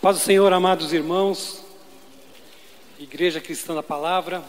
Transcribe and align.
Paz 0.00 0.16
do 0.16 0.22
Senhor, 0.22 0.52
amados 0.52 0.92
irmãos, 0.92 1.62
Igreja 2.98 3.40
Cristã 3.40 3.74
da 3.74 3.82
Palavra, 3.82 4.42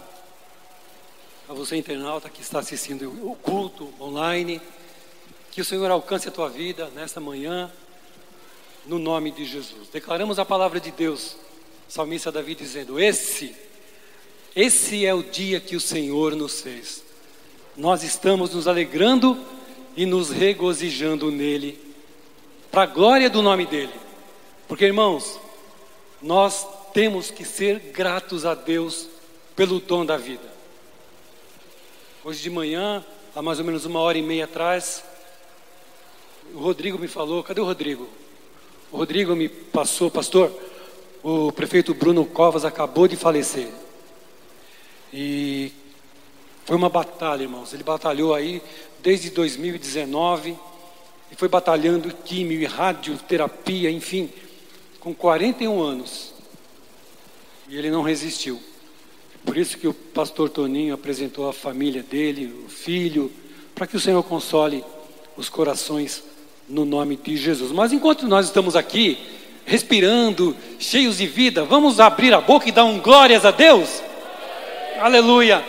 a 1.48 1.54
você 1.54 1.76
internauta 1.76 2.30
que 2.30 2.42
está 2.42 2.60
assistindo 2.60 3.10
o 3.28 3.36
culto 3.36 3.94
online, 4.00 4.62
que 5.52 5.60
o 5.60 5.66
Senhor 5.66 5.92
alcance 5.92 6.28
a 6.28 6.32
tua 6.32 6.50
vida 6.50 6.90
nesta 6.96 7.20
manhã, 7.20 7.72
no 8.86 8.98
nome 8.98 9.32
de 9.32 9.44
Jesus. 9.44 9.90
Declaramos 9.92 10.40
a 10.40 10.46
palavra 10.46 10.80
de 10.80 10.92
Deus, 10.92 11.36
salmista 11.88 12.32
Davi 12.32 12.56
dizendo: 12.56 13.00
Esse, 13.00 13.56
esse 14.56 15.06
é 15.06 15.14
o 15.14 15.22
dia 15.22 15.60
que 15.60 15.76
o 15.76 15.82
Senhor 15.82 16.36
nos 16.36 16.62
fez. 16.62 17.04
Nós 17.76 18.02
estamos 18.02 18.54
nos 18.54 18.68
alegrando 18.68 19.38
e 19.96 20.06
nos 20.06 20.30
regozijando 20.30 21.30
nele, 21.30 21.80
para 22.72 22.84
a 22.84 22.88
glória 22.88 23.30
do 23.30 23.42
nome 23.42 23.66
dele. 23.66 24.09
Porque, 24.70 24.86
irmãos, 24.86 25.40
nós 26.22 26.68
temos 26.94 27.32
que 27.32 27.44
ser 27.44 27.80
gratos 27.92 28.46
a 28.46 28.54
Deus 28.54 29.10
pelo 29.56 29.80
dom 29.80 30.06
da 30.06 30.16
vida. 30.16 30.48
Hoje 32.24 32.44
de 32.44 32.52
manhã, 32.52 33.04
há 33.36 33.42
mais 33.42 33.58
ou 33.58 33.66
menos 33.66 33.86
uma 33.86 34.00
hora 34.00 34.20
e 34.20 34.22
meia 34.22 34.46
atrás, 34.46 35.04
o 36.54 36.60
Rodrigo 36.60 37.00
me 37.00 37.08
falou: 37.08 37.44
cadê 37.44 37.60
o 37.60 37.66
Rodrigo? 37.66 38.08
O 38.92 38.98
Rodrigo 38.98 39.36
me 39.36 39.50
passou, 39.50 40.12
pastor, 40.12 40.52
o 41.24 41.52
prefeito 41.52 41.96
Bruno 41.96 42.24
Covas 42.24 42.64
acabou 42.64 43.08
de 43.08 43.16
falecer. 43.16 43.70
E 45.12 45.74
foi 46.66 46.76
uma 46.76 46.90
batalha, 46.90 47.42
irmãos. 47.42 47.74
Ele 47.74 47.84
batalhou 47.84 48.36
aí 48.36 48.62
desde 49.00 49.32
2019 49.32 50.56
e 51.32 51.36
foi 51.36 51.48
batalhando 51.48 52.14
químio 52.14 52.62
e 52.62 52.66
radioterapia, 52.68 53.90
enfim 53.90 54.32
com 55.00 55.14
41 55.14 55.82
anos. 55.82 56.34
E 57.68 57.78
ele 57.78 57.90
não 57.90 58.02
resistiu. 58.02 58.60
Por 59.46 59.58
isso 59.58 59.78
que 59.78 59.88
o 59.88 59.94
pastor 59.94 60.50
Toninho 60.50 60.94
apresentou 60.94 61.48
a 61.48 61.54
família 61.54 62.04
dele, 62.04 62.54
o 62.66 62.70
filho, 62.70 63.32
para 63.74 63.88
que 63.88 63.96
o 63.96 64.00
Senhor 64.00 64.22
console 64.24 64.84
os 65.38 65.50
corações 65.50 66.24
no 66.68 66.86
nome 66.86 67.16
de 67.16 67.38
Jesus. 67.38 67.72
Mas 67.72 67.94
enquanto 67.94 68.28
nós 68.28 68.48
estamos 68.48 68.76
aqui, 68.76 69.18
respirando, 69.66 70.56
cheios 70.78 71.18
de 71.18 71.28
vida, 71.28 71.64
vamos 71.64 72.00
abrir 72.00 72.34
a 72.34 72.42
boca 72.42 72.68
e 72.68 72.72
dar 72.72 72.86
um 72.86 73.00
glórias 73.00 73.46
a 73.46 73.52
Deus? 73.52 74.02
Aleluia! 75.00 75.64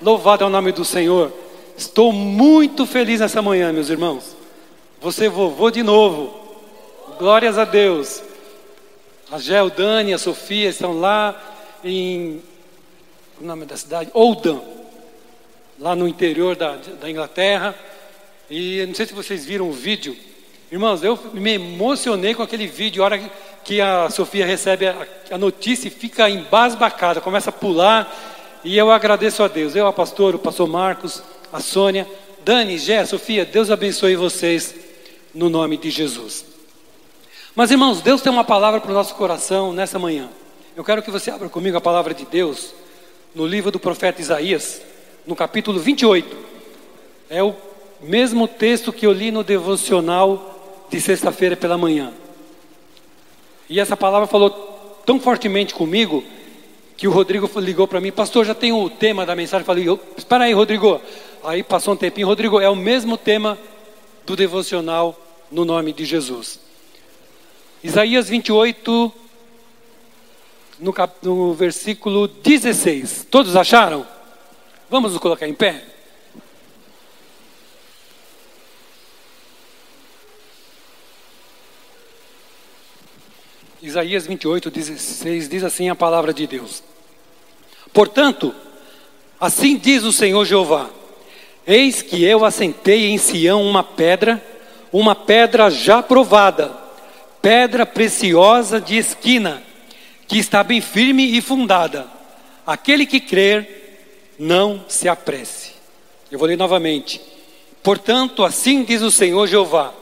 Louvado 0.00 0.44
é 0.44 0.46
o 0.46 0.50
nome 0.50 0.72
do 0.72 0.84
Senhor. 0.84 1.30
Estou 1.76 2.12
muito 2.12 2.86
feliz 2.86 3.20
nessa 3.20 3.42
manhã, 3.42 3.72
meus 3.72 3.90
irmãos. 3.90 4.34
Você 5.00 5.28
vovô 5.28 5.70
de 5.70 5.82
novo. 5.82 6.34
Glórias 7.18 7.58
a 7.58 7.64
Deus. 7.64 8.22
A 9.30 9.38
Gel, 9.38 9.70
Dani, 9.70 10.12
a 10.12 10.18
Sofia 10.18 10.68
estão 10.68 10.98
lá 10.98 11.40
em. 11.84 12.42
O 13.40 13.44
nome 13.44 13.64
da 13.64 13.76
cidade? 13.76 14.10
Oldham, 14.12 14.60
lá 15.78 15.94
no 15.94 16.08
interior 16.08 16.56
da, 16.56 16.76
da 17.00 17.08
Inglaterra. 17.08 17.72
E 18.50 18.84
não 18.86 18.94
sei 18.94 19.06
se 19.06 19.14
vocês 19.14 19.44
viram 19.44 19.68
o 19.68 19.72
vídeo. 19.72 20.16
Irmãos, 20.72 21.04
eu 21.04 21.16
me 21.32 21.52
emocionei 21.52 22.34
com 22.34 22.42
aquele 22.42 22.66
vídeo. 22.66 23.02
A 23.02 23.04
hora 23.04 23.30
que 23.62 23.80
a 23.80 24.10
Sofia 24.10 24.44
recebe 24.44 24.88
a, 24.88 25.06
a 25.30 25.38
notícia 25.38 25.86
e 25.86 25.92
fica 25.92 26.28
embasbacada, 26.28 27.20
começa 27.20 27.50
a 27.50 27.52
pular. 27.52 28.12
E 28.64 28.76
eu 28.76 28.90
agradeço 28.90 29.44
a 29.44 29.48
Deus. 29.48 29.76
Eu, 29.76 29.86
a 29.86 29.92
pastor, 29.92 30.34
o 30.34 30.40
pastor 30.40 30.66
Marcos, 30.66 31.22
a 31.52 31.60
Sônia, 31.60 32.04
Dani, 32.44 32.76
Gé, 32.78 33.06
Sofia, 33.06 33.44
Deus 33.44 33.70
abençoe 33.70 34.16
vocês 34.16 34.74
no 35.32 35.48
nome 35.48 35.76
de 35.76 35.88
Jesus. 35.88 36.49
Mas 37.54 37.70
irmãos, 37.70 38.00
Deus 38.00 38.22
tem 38.22 38.30
uma 38.30 38.44
palavra 38.44 38.80
para 38.80 38.90
o 38.90 38.94
nosso 38.94 39.14
coração 39.16 39.72
nessa 39.72 39.98
manhã. 39.98 40.28
Eu 40.76 40.84
quero 40.84 41.02
que 41.02 41.10
você 41.10 41.32
abra 41.32 41.48
comigo 41.48 41.76
a 41.76 41.80
palavra 41.80 42.14
de 42.14 42.24
Deus 42.24 42.72
no 43.34 43.44
livro 43.44 43.72
do 43.72 43.78
profeta 43.80 44.20
Isaías, 44.20 44.80
no 45.26 45.34
capítulo 45.34 45.80
28. 45.80 46.36
É 47.28 47.42
o 47.42 47.54
mesmo 48.00 48.46
texto 48.46 48.92
que 48.92 49.04
eu 49.04 49.12
li 49.12 49.32
no 49.32 49.42
devocional 49.42 50.86
de 50.88 51.00
sexta-feira 51.00 51.56
pela 51.56 51.76
manhã. 51.76 52.12
E 53.68 53.80
essa 53.80 53.96
palavra 53.96 54.28
falou 54.28 54.50
tão 55.04 55.18
fortemente 55.18 55.74
comigo 55.74 56.22
que 56.96 57.08
o 57.08 57.10
Rodrigo 57.10 57.50
ligou 57.58 57.88
para 57.88 58.00
mim, 58.00 58.12
pastor, 58.12 58.44
já 58.44 58.54
tem 58.54 58.72
o 58.72 58.88
tema 58.88 59.26
da 59.26 59.34
mensagem. 59.34 59.66
Falei, 59.66 59.86
espera 60.16 60.44
aí, 60.44 60.52
Rodrigo. 60.52 61.00
Aí 61.42 61.64
passou 61.64 61.94
um 61.94 61.96
tempinho, 61.96 62.28
Rodrigo, 62.28 62.60
é 62.60 62.68
o 62.68 62.76
mesmo 62.76 63.16
tema 63.16 63.58
do 64.24 64.36
devocional 64.36 65.18
no 65.50 65.64
nome 65.64 65.92
de 65.92 66.04
Jesus. 66.04 66.69
Isaías 67.82 68.28
28, 68.28 69.10
no, 70.80 70.92
cap, 70.92 71.14
no 71.22 71.54
versículo 71.54 72.28
16. 72.28 73.26
Todos 73.30 73.56
acharam? 73.56 74.06
Vamos 74.90 75.12
nos 75.12 75.20
colocar 75.20 75.48
em 75.48 75.54
pé? 75.54 75.82
Isaías 83.80 84.26
28, 84.26 84.70
16 84.70 85.48
diz 85.48 85.64
assim 85.64 85.88
a 85.88 85.94
palavra 85.94 86.34
de 86.34 86.46
Deus: 86.46 86.82
Portanto, 87.94 88.54
assim 89.40 89.78
diz 89.78 90.02
o 90.02 90.12
Senhor 90.12 90.44
Jeová: 90.44 90.90
Eis 91.66 92.02
que 92.02 92.22
eu 92.22 92.44
assentei 92.44 93.06
em 93.06 93.16
Sião 93.16 93.62
uma 93.62 93.82
pedra, 93.82 94.44
uma 94.92 95.14
pedra 95.14 95.70
já 95.70 96.02
provada 96.02 96.79
pedra 97.42 97.86
preciosa 97.86 98.80
de 98.80 98.96
esquina, 98.96 99.62
que 100.26 100.38
está 100.38 100.62
bem 100.62 100.80
firme 100.80 101.36
e 101.36 101.40
fundada. 101.40 102.06
Aquele 102.66 103.06
que 103.06 103.20
crer, 103.20 104.34
não 104.38 104.84
se 104.88 105.08
apresse. 105.08 105.72
Eu 106.30 106.38
vou 106.38 106.48
ler 106.48 106.56
novamente. 106.56 107.20
Portanto, 107.82 108.44
assim 108.44 108.84
diz 108.84 109.02
o 109.02 109.10
Senhor 109.10 109.46
Jeová: 109.46 109.92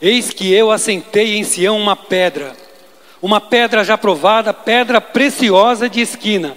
Eis 0.00 0.30
que 0.30 0.52
eu 0.52 0.70
assentei 0.70 1.36
em 1.36 1.44
Sião 1.44 1.76
uma 1.76 1.96
pedra, 1.96 2.56
uma 3.20 3.40
pedra 3.40 3.84
já 3.84 3.98
provada, 3.98 4.52
pedra 4.52 5.00
preciosa 5.00 5.88
de 5.88 6.00
esquina, 6.00 6.56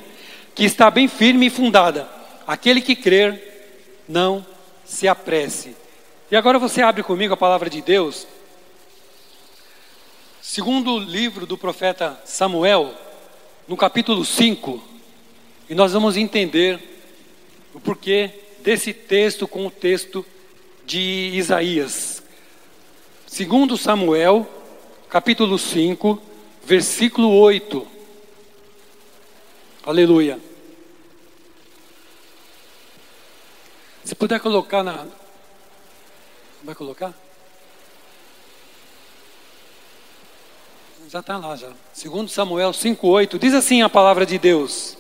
que 0.56 0.64
está 0.64 0.90
bem 0.90 1.08
firme 1.08 1.48
e 1.48 1.50
fundada. 1.50 2.08
Aquele 2.46 2.80
que 2.80 2.96
crer, 2.96 4.04
não 4.08 4.46
se 4.86 5.08
apresse. 5.08 5.76
E 6.32 6.36
agora 6.36 6.58
você 6.58 6.82
abre 6.82 7.04
comigo 7.04 7.34
a 7.34 7.38
palavra 7.38 7.70
de 7.70 7.82
Deus 7.82 8.26
Segundo 10.50 10.98
livro 10.98 11.46
do 11.46 11.58
profeta 11.58 12.18
Samuel, 12.24 12.96
no 13.68 13.76
capítulo 13.76 14.24
5, 14.24 14.82
e 15.70 15.76
nós 15.76 15.92
vamos 15.92 16.16
entender 16.16 16.80
o 17.74 17.82
porquê 17.82 18.32
desse 18.60 18.94
texto 18.94 19.46
com 19.46 19.68
o 19.68 19.70
texto 19.70 20.26
de 20.86 21.32
Isaías. 21.34 22.24
Segundo 23.28 23.78
Samuel, 23.78 24.50
capítulo 25.10 25.60
5, 25.60 26.18
versículo 26.64 27.30
8. 27.30 27.86
Aleluia. 29.86 30.40
Se 34.06 34.16
puder 34.16 34.40
colocar 34.40 34.82
na. 34.82 35.08
Vai 36.64 36.74
colocar? 36.74 37.27
Já 41.10 41.22
está 41.22 41.38
lá 41.38 41.56
já. 41.56 41.70
Segundo 41.94 42.30
Samuel 42.30 42.72
5,8, 42.72 43.40
diz 43.40 43.54
assim 43.54 43.82
a 43.82 43.88
palavra 43.88 44.26
de 44.26 44.38
Deus. 44.38 44.98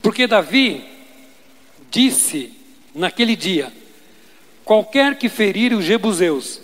Porque 0.00 0.26
Davi 0.26 0.82
disse 1.90 2.58
naquele 2.94 3.36
dia: 3.36 3.70
qualquer 4.64 5.18
que 5.18 5.28
ferir 5.28 5.74
os 5.74 5.84
jebuseus 5.84 6.62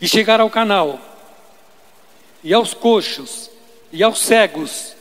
e 0.00 0.08
chegar 0.08 0.40
ao 0.40 0.48
canal, 0.48 0.98
e 2.42 2.54
aos 2.54 2.72
coxos, 2.72 3.50
e 3.92 4.02
aos 4.02 4.18
cegos, 4.18 4.96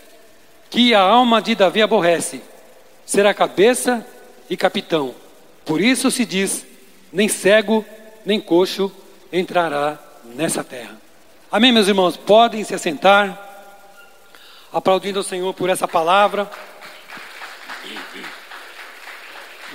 que 0.70 0.94
a 0.94 1.00
alma 1.00 1.42
de 1.42 1.56
Davi 1.56 1.82
aborrece, 1.82 2.42
será 3.06 3.34
cabeça 3.34 4.06
e 4.50 4.58
capitão. 4.58 5.16
Por 5.64 5.80
isso 5.80 6.12
se 6.12 6.26
diz: 6.26 6.66
nem 7.14 7.30
cego, 7.30 7.86
nem 8.26 8.42
coxo 8.42 8.92
entrará 9.32 9.98
nessa 10.24 10.64
terra. 10.64 11.00
Amém, 11.52 11.72
meus 11.72 11.88
irmãos? 11.88 12.18
Podem 12.18 12.64
se 12.64 12.74
assentar, 12.74 13.50
aplaudindo 14.72 15.20
ao 15.20 15.24
Senhor 15.24 15.54
por 15.54 15.70
essa 15.70 15.88
palavra. 15.88 16.50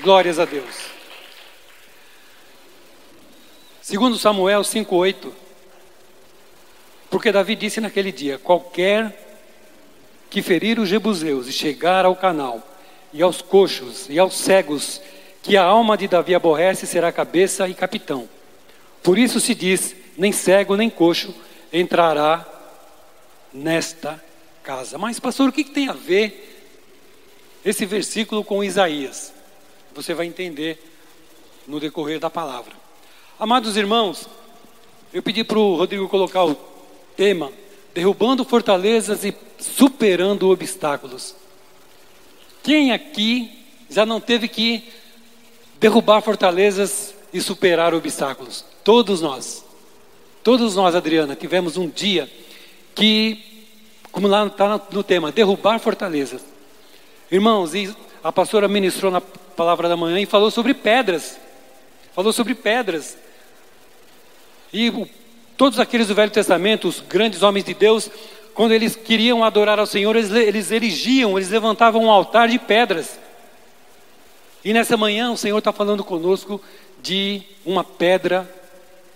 Glórias 0.02 0.38
a 0.38 0.44
Deus. 0.44 0.74
Segundo 3.80 4.18
Samuel 4.18 4.62
5:8, 4.62 5.32
porque 7.08 7.30
Davi 7.30 7.54
disse 7.54 7.80
naquele 7.80 8.10
dia: 8.10 8.38
qualquer 8.38 9.24
que 10.28 10.42
ferir 10.42 10.78
os 10.78 10.88
jebuseus 10.88 11.46
e 11.46 11.52
chegar 11.52 12.04
ao 12.04 12.16
canal, 12.16 12.60
e 13.12 13.22
aos 13.22 13.40
coxos 13.40 14.06
e 14.10 14.18
aos 14.18 14.36
cegos, 14.36 15.00
que 15.42 15.56
a 15.56 15.62
alma 15.62 15.96
de 15.96 16.08
Davi 16.08 16.34
aborrece, 16.34 16.86
será 16.86 17.12
cabeça 17.12 17.68
e 17.68 17.74
capitão. 17.74 18.28
Por 19.06 19.18
isso 19.18 19.38
se 19.38 19.54
diz: 19.54 19.94
nem 20.18 20.32
cego, 20.32 20.74
nem 20.74 20.90
coxo 20.90 21.32
entrará 21.72 22.44
nesta 23.54 24.20
casa. 24.64 24.98
Mas, 24.98 25.20
pastor, 25.20 25.48
o 25.48 25.52
que, 25.52 25.62
tem 25.62 25.88
a 25.88 25.92
ver 25.92 26.74
esse 27.64 27.86
versículo 27.86 28.42
com 28.42 28.64
Isaías? 28.64 29.32
Você 29.94 30.12
vai 30.12 30.26
entender 30.26 30.82
no 31.68 31.78
decorrer 31.78 32.18
da 32.18 32.28
palavra. 32.28 32.72
Amados 33.38 33.76
irmãos, 33.76 34.28
eu 35.12 35.22
pedi 35.22 35.44
para 35.44 35.60
o 35.60 35.76
Rodrigo 35.76 36.08
colocar 36.08 36.44
o 36.44 36.56
tema: 37.16 37.52
derrubando 37.94 38.44
fortalezas 38.44 39.24
e 39.24 39.32
superando 39.56 40.50
obstáculos. 40.50 41.36
Quem 42.60 42.90
aqui 42.90 43.56
já 43.88 44.04
não 44.04 44.20
teve 44.20 44.48
que 44.48 44.82
derrubar 45.78 46.20
fortalezas 46.22 47.14
e 47.32 47.40
superar 47.40 47.94
obstáculos? 47.94 48.64
Todos 48.86 49.20
nós. 49.20 49.64
Todos 50.44 50.76
nós, 50.76 50.94
Adriana, 50.94 51.34
tivemos 51.34 51.76
um 51.76 51.88
dia 51.88 52.30
que, 52.94 53.66
como 54.12 54.28
lá 54.28 54.46
está 54.46 54.80
no 54.92 55.02
tema, 55.02 55.32
derrubar 55.32 55.80
fortalezas. 55.80 56.40
Irmãos, 57.28 57.72
a 58.22 58.30
pastora 58.30 58.68
ministrou 58.68 59.10
na 59.10 59.20
palavra 59.20 59.88
da 59.88 59.96
manhã 59.96 60.20
e 60.20 60.24
falou 60.24 60.52
sobre 60.52 60.72
pedras. 60.72 61.36
Falou 62.14 62.32
sobre 62.32 62.54
pedras. 62.54 63.18
E 64.72 64.92
todos 65.56 65.80
aqueles 65.80 66.06
do 66.06 66.14
Velho 66.14 66.30
Testamento, 66.30 66.86
os 66.86 67.00
grandes 67.00 67.42
homens 67.42 67.64
de 67.64 67.74
Deus, 67.74 68.08
quando 68.54 68.70
eles 68.70 68.94
queriam 68.94 69.42
adorar 69.42 69.80
ao 69.80 69.86
Senhor, 69.86 70.14
eles, 70.14 70.30
eles 70.30 70.70
erigiam, 70.70 71.36
eles 71.36 71.50
levantavam 71.50 72.04
um 72.04 72.10
altar 72.10 72.48
de 72.48 72.58
pedras. 72.60 73.18
E 74.64 74.72
nessa 74.72 74.96
manhã 74.96 75.32
o 75.32 75.36
Senhor 75.36 75.58
está 75.58 75.72
falando 75.72 76.04
conosco 76.04 76.62
de 77.02 77.42
uma 77.64 77.82
pedra 77.82 78.48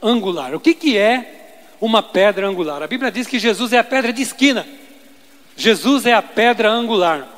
angular. 0.02 0.55
O 0.55 0.61
que, 0.61 0.75
que 0.75 0.97
é 0.97 1.58
uma 1.81 2.02
pedra 2.02 2.47
angular? 2.47 2.82
A 2.82 2.87
Bíblia 2.87 3.11
diz 3.11 3.26
que 3.26 3.38
Jesus 3.38 3.73
é 3.73 3.79
a 3.79 3.85
pedra 3.85 4.12
de 4.12 4.23
esquina. 4.23 4.67
Jesus 5.56 6.06
é 6.06 6.14
a 6.14 6.23
pedra 6.23 6.70
angular. 6.70 7.29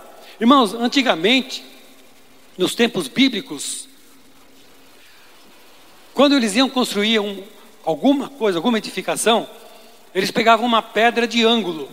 Irmãos, 0.41 0.75
antigamente, 0.75 1.65
nos 2.57 2.75
tempos 2.75 3.09
bíblicos, 3.09 3.89
quando 6.15 6.37
eles 6.37 6.55
iam 6.55 6.69
construir 6.69 7.19
um, 7.19 7.43
alguma 7.85 8.29
coisa, 8.29 8.59
alguma 8.59 8.79
edificação, 8.79 9.49
eles 10.15 10.31
pegavam 10.31 10.67
uma 10.67 10.83
pedra 10.83 11.27
de 11.27 11.45
ângulo. 11.45 11.89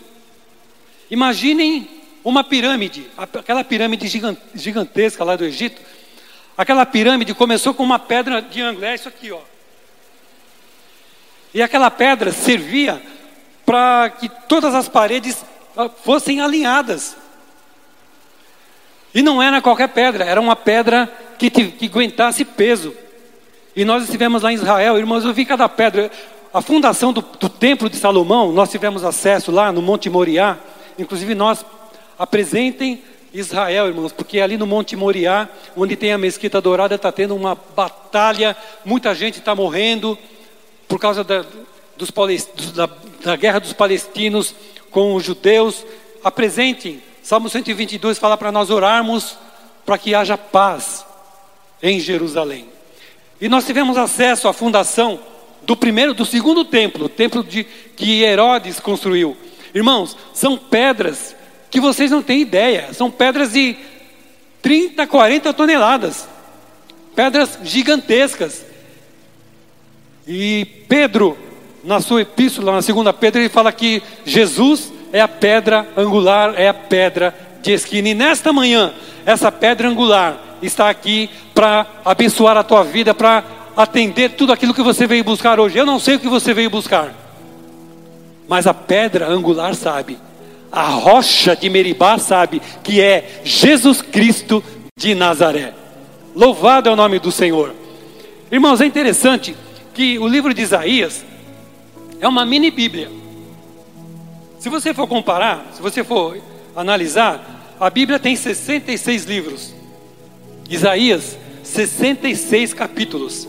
Imaginem 1.10 1.90
uma 2.24 2.44
pirâmide, 2.44 3.08
aquela 3.18 3.64
pirâmide 3.64 4.08
gigantesca 4.54 5.24
lá 5.24 5.36
do 5.36 5.46
Egito. 5.46 5.82
Aquela 6.58 6.86
pirâmide 6.86 7.34
começou 7.34 7.74
com 7.74 7.84
uma 7.84 7.98
pedra 7.98 8.42
de 8.42 8.62
ângulo, 8.62 8.86
é 8.86 8.96
isso 8.96 9.08
aqui, 9.08 9.32
ó. 9.32 9.40
E 11.54 11.62
aquela 11.62 11.90
pedra 11.90 12.32
servia 12.32 13.02
para 13.66 14.10
que 14.10 14.30
todas 14.48 14.74
as 14.74 14.88
paredes 14.88 15.44
ah, 15.76 15.90
fossem 15.90 16.42
alinhadas. 16.42 17.16
E 19.14 19.22
não 19.22 19.42
era 19.42 19.62
qualquer 19.62 19.90
pedra, 19.90 20.24
era 20.24 20.40
uma 20.40 20.56
pedra 20.56 21.12
que, 21.38 21.50
te, 21.50 21.66
que 21.66 21.86
aguentasse 21.88 22.46
peso. 22.46 22.94
E 23.76 23.84
nós 23.84 24.04
estivemos 24.04 24.44
lá 24.44 24.52
em 24.52 24.56
Israel, 24.56 24.98
irmãos, 24.98 25.26
eu 25.26 25.34
vi 25.34 25.46
cada 25.46 25.68
pedra. 25.68 26.12
A 26.54 26.62
fundação 26.62 27.14
do, 27.14 27.22
do 27.22 27.50
templo 27.50 27.90
de 27.90 27.98
Salomão, 27.98 28.52
nós 28.52 28.70
tivemos 28.70 29.04
acesso 29.04 29.52
lá 29.52 29.72
no 29.72 29.82
Monte 29.82 30.10
Moriá. 30.10 30.58
Inclusive, 30.98 31.34
nós 31.34 31.66
apresentem 32.18 33.02
Israel, 33.34 33.88
irmãos, 33.88 34.12
porque 34.12 34.40
ali 34.40 34.58
no 34.58 34.66
Monte 34.68 34.96
Moriá, 34.96 35.48
onde 35.78 35.96
tem 35.96 36.12
a 36.12 36.18
Mesquita 36.18 36.60
Dourada, 36.60 36.96
está 36.96 37.12
tendo 37.12 37.36
uma 37.36 37.56
batalha, 37.76 38.58
muita 38.84 39.14
gente 39.14 39.40
está 39.40 39.54
morrendo 39.56 40.18
por 40.90 41.00
causa 41.00 41.24
da, 41.24 41.46
dos, 41.96 42.12
da, 42.74 42.90
da 43.24 43.36
guerra 43.38 43.60
dos 43.60 43.72
palestinos 43.72 44.54
com 44.92 45.16
os 45.16 45.24
judeus. 45.24 45.86
Apresentem, 46.22 47.02
Salmo 47.24 47.50
122 47.50 48.18
fala 48.18 48.36
para 48.36 48.52
nós 48.52 48.70
orarmos 48.70 49.38
para 49.86 49.98
que 49.98 50.14
haja 50.14 50.38
paz 50.38 51.06
em 51.82 52.00
Jerusalém. 52.00 52.68
E 53.40 53.48
nós 53.48 53.66
tivemos 53.66 53.98
acesso 53.98 54.48
à 54.48 54.54
fundação 54.54 55.20
do 55.62 55.78
primeiro, 55.78 56.14
do 56.14 56.26
segundo 56.26 56.66
templo, 56.66 57.06
o 57.06 57.10
templo 57.10 57.44
de, 57.44 57.64
que 57.96 58.24
Herodes 58.24 58.80
construiu. 58.80 59.38
Irmãos, 59.74 60.18
são 60.34 60.58
pedras 60.58 61.36
que 61.70 61.80
vocês 61.80 62.10
não 62.10 62.24
têm 62.24 62.42
ideia, 62.42 62.92
são 62.94 63.12
pedras 63.12 63.54
de 63.54 63.78
30, 64.62 65.06
40 65.06 65.54
toneladas, 65.54 66.28
pedras 67.16 67.60
gigantescas. 67.64 68.66
E 70.32 70.64
Pedro, 70.88 71.36
na 71.84 72.00
sua 72.00 72.22
epístola, 72.22 72.72
na 72.72 72.84
segunda 72.84 73.12
Pedro, 73.12 73.42
ele 73.42 73.50
fala 73.50 73.72
que 73.72 74.00
Jesus 74.24 74.94
é 75.12 75.20
a 75.20 75.28
pedra 75.28 75.88
angular, 75.98 76.54
é 76.56 76.68
a 76.68 76.74
pedra 76.74 77.36
de 77.64 77.72
esquina. 77.72 78.10
E 78.10 78.14
nesta 78.14 78.54
manhã, 78.54 78.94
essa 79.26 79.52
pedra 79.52 79.90
angular 79.90 80.40
está 80.62 80.88
aqui 80.88 81.32
para 81.52 81.88
abençoar 82.06 82.56
a 82.58 82.64
tua 82.64 82.84
vida, 82.84 83.12
para 83.12 83.44
atender 83.76 84.34
tudo 84.34 84.54
aquilo 84.54 84.72
que 84.72 84.84
você 84.84 85.08
veio 85.08 85.24
buscar 85.24 85.60
hoje. 85.60 85.80
Eu 85.80 85.86
não 85.86 85.98
sei 85.98 86.18
o 86.18 86.20
que 86.20 86.30
você 86.30 86.54
veio 86.54 86.70
buscar, 86.70 87.12
mas 88.48 88.68
a 88.68 88.74
pedra 88.74 89.28
angular 89.28 89.74
sabe, 89.74 90.20
a 90.72 90.84
rocha 90.90 91.56
de 91.56 91.68
Meribá 91.72 92.20
sabe 92.20 92.62
que 92.84 93.02
é 93.02 93.42
Jesus 93.44 94.00
Cristo 94.00 94.64
de 94.96 95.16
Nazaré. 95.16 95.74
Louvado 96.36 96.88
é 96.88 96.92
o 96.92 96.96
nome 96.96 97.18
do 97.18 97.32
Senhor. 97.32 97.74
Irmãos, 98.52 98.80
é 98.80 98.86
interessante 98.86 99.56
que 100.00 100.18
o 100.18 100.30
livro 100.30 100.54
de 100.54 100.62
Isaías 100.62 101.26
é 102.22 102.28
uma 102.30 102.46
mini 102.46 102.72
Bíblia. 102.72 103.12
Se 104.58 104.70
você 104.70 104.94
for 104.94 105.06
comparar, 105.08 105.72
se 105.74 105.82
você 105.82 106.06
for 106.06 106.38
analisar, 106.74 107.76
a 107.78 107.90
Bíblia 107.90 108.18
tem 108.18 108.34
66 108.34 109.26
livros. 109.26 109.76
Isaías, 110.70 111.38
66 111.64 112.74
capítulos. 112.74 113.46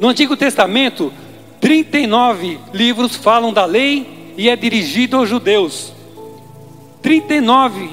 No 0.00 0.08
Antigo 0.08 0.36
Testamento, 0.36 1.12
39 1.60 2.58
livros 2.74 3.14
falam 3.14 3.52
da 3.52 3.64
lei 3.64 4.34
e 4.36 4.48
é 4.48 4.56
dirigido 4.56 5.18
aos 5.18 5.28
judeus. 5.28 5.92
39 7.00 7.90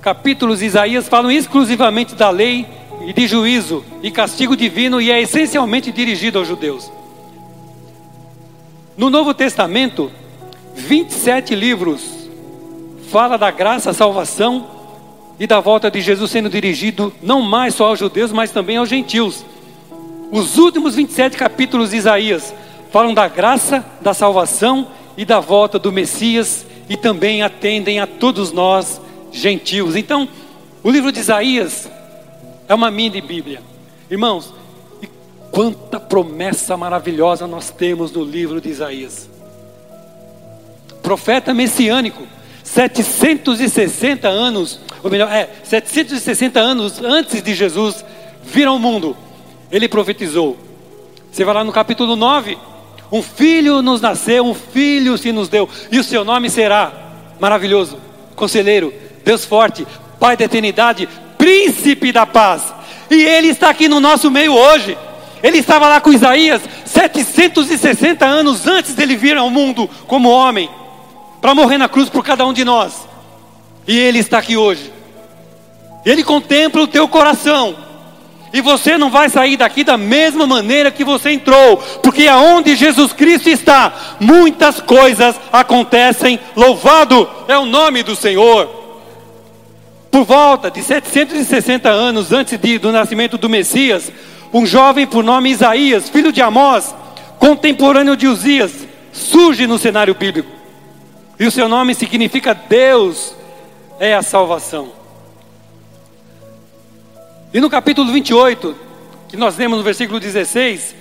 capítulos 0.00 0.60
de 0.60 0.66
Isaías 0.66 1.08
falam 1.08 1.32
exclusivamente 1.32 2.14
da 2.14 2.30
lei 2.30 2.64
e 3.06 3.12
de 3.12 3.26
juízo 3.26 3.84
e 4.02 4.10
castigo 4.10 4.56
divino 4.56 5.00
e 5.00 5.10
é 5.10 5.20
essencialmente 5.20 5.92
dirigido 5.92 6.38
aos 6.38 6.48
judeus. 6.48 6.90
No 8.96 9.10
Novo 9.10 9.34
Testamento, 9.34 10.10
27 10.74 11.54
livros 11.54 12.28
fala 13.10 13.36
da 13.36 13.50
graça, 13.50 13.92
salvação 13.92 14.66
e 15.38 15.46
da 15.46 15.60
volta 15.60 15.90
de 15.90 16.00
Jesus 16.00 16.30
sendo 16.30 16.48
dirigido 16.48 17.12
não 17.22 17.42
mais 17.42 17.74
só 17.74 17.88
aos 17.88 17.98
judeus, 17.98 18.32
mas 18.32 18.50
também 18.50 18.76
aos 18.76 18.88
gentios. 18.88 19.44
Os 20.30 20.58
últimos 20.58 20.94
27 20.94 21.36
capítulos 21.36 21.90
de 21.90 21.96
Isaías 21.96 22.54
falam 22.90 23.12
da 23.12 23.28
graça, 23.28 23.84
da 24.00 24.14
salvação 24.14 24.88
e 25.16 25.24
da 25.24 25.40
volta 25.40 25.78
do 25.78 25.92
Messias 25.92 26.66
e 26.88 26.96
também 26.96 27.42
atendem 27.42 28.00
a 28.00 28.06
todos 28.06 28.52
nós 28.52 29.00
gentios. 29.32 29.96
Então, 29.96 30.28
o 30.82 30.90
livro 30.90 31.10
de 31.10 31.20
Isaías 31.20 31.88
é 32.68 32.74
uma 32.74 32.90
mini 32.90 33.20
Bíblia. 33.20 33.62
Irmãos, 34.10 34.52
e 35.02 35.08
quanta 35.50 35.98
promessa 35.98 36.76
maravilhosa 36.76 37.46
nós 37.46 37.70
temos 37.70 38.12
no 38.12 38.24
livro 38.24 38.60
de 38.60 38.68
Isaías. 38.68 39.28
Profeta 41.02 41.52
messiânico, 41.52 42.26
760 42.62 44.26
anos, 44.28 44.80
ou 45.02 45.10
melhor, 45.10 45.30
é, 45.30 45.50
760 45.64 46.58
anos 46.58 47.00
antes 47.02 47.42
de 47.42 47.54
Jesus 47.54 48.04
vir 48.42 48.66
ao 48.66 48.78
mundo, 48.78 49.16
ele 49.70 49.88
profetizou. 49.88 50.56
Você 51.30 51.44
vai 51.44 51.54
lá 51.54 51.64
no 51.64 51.72
capítulo 51.72 52.16
9, 52.16 52.56
um 53.12 53.22
filho 53.22 53.82
nos 53.82 54.00
nasceu, 54.00 54.44
um 54.44 54.54
filho 54.54 55.18
se 55.18 55.30
nos 55.32 55.48
deu, 55.48 55.68
e 55.90 55.98
o 55.98 56.04
seu 56.04 56.24
nome 56.24 56.48
será 56.48 56.92
maravilhoso, 57.38 57.98
conselheiro, 58.34 58.92
Deus 59.24 59.44
forte, 59.44 59.86
Pai 60.18 60.36
da 60.36 60.44
eternidade, 60.44 61.08
príncipe 61.44 62.10
da 62.10 62.24
paz. 62.24 62.62
E 63.10 63.22
ele 63.22 63.48
está 63.48 63.68
aqui 63.68 63.86
no 63.86 64.00
nosso 64.00 64.30
meio 64.30 64.54
hoje. 64.54 64.96
Ele 65.42 65.58
estava 65.58 65.86
lá 65.86 66.00
com 66.00 66.10
Isaías 66.10 66.62
760 66.86 68.24
anos 68.24 68.66
antes 68.66 68.94
dele 68.94 69.14
vir 69.14 69.36
ao 69.36 69.50
mundo 69.50 69.90
como 70.06 70.30
homem, 70.30 70.70
para 71.42 71.54
morrer 71.54 71.76
na 71.76 71.86
cruz 71.86 72.08
por 72.08 72.24
cada 72.24 72.46
um 72.46 72.52
de 72.54 72.64
nós. 72.64 73.06
E 73.86 73.98
ele 73.98 74.20
está 74.20 74.38
aqui 74.38 74.56
hoje. 74.56 74.90
Ele 76.02 76.24
contempla 76.24 76.80
o 76.80 76.86
teu 76.86 77.06
coração. 77.06 77.76
E 78.50 78.62
você 78.62 78.96
não 78.96 79.10
vai 79.10 79.28
sair 79.28 79.58
daqui 79.58 79.84
da 79.84 79.98
mesma 79.98 80.46
maneira 80.46 80.90
que 80.90 81.04
você 81.04 81.32
entrou, 81.32 81.76
porque 82.02 82.26
aonde 82.26 82.74
Jesus 82.74 83.12
Cristo 83.12 83.50
está, 83.50 83.92
muitas 84.18 84.80
coisas 84.80 85.36
acontecem. 85.52 86.40
Louvado 86.56 87.28
é 87.48 87.58
o 87.58 87.66
nome 87.66 88.02
do 88.02 88.16
Senhor. 88.16 88.83
Por 90.14 90.24
volta 90.24 90.70
de 90.70 90.80
760 90.80 91.90
anos 91.90 92.30
antes 92.30 92.56
de, 92.56 92.78
do 92.78 92.92
nascimento 92.92 93.36
do 93.36 93.48
Messias, 93.48 94.12
um 94.52 94.64
jovem 94.64 95.08
por 95.08 95.24
nome 95.24 95.50
Isaías, 95.50 96.08
filho 96.08 96.30
de 96.30 96.40
Amós, 96.40 96.94
contemporâneo 97.40 98.16
de 98.16 98.28
Uzias, 98.28 98.86
surge 99.12 99.66
no 99.66 99.76
cenário 99.76 100.14
bíblico. 100.14 100.48
E 101.36 101.44
o 101.44 101.50
seu 101.50 101.68
nome 101.68 101.96
significa 101.96 102.54
Deus 102.54 103.34
é 103.98 104.14
a 104.14 104.22
salvação. 104.22 104.92
E 107.52 107.58
no 107.58 107.68
capítulo 107.68 108.12
28, 108.12 108.76
que 109.28 109.36
nós 109.36 109.56
lemos 109.56 109.78
no 109.78 109.82
versículo 109.82 110.20
16, 110.20 110.94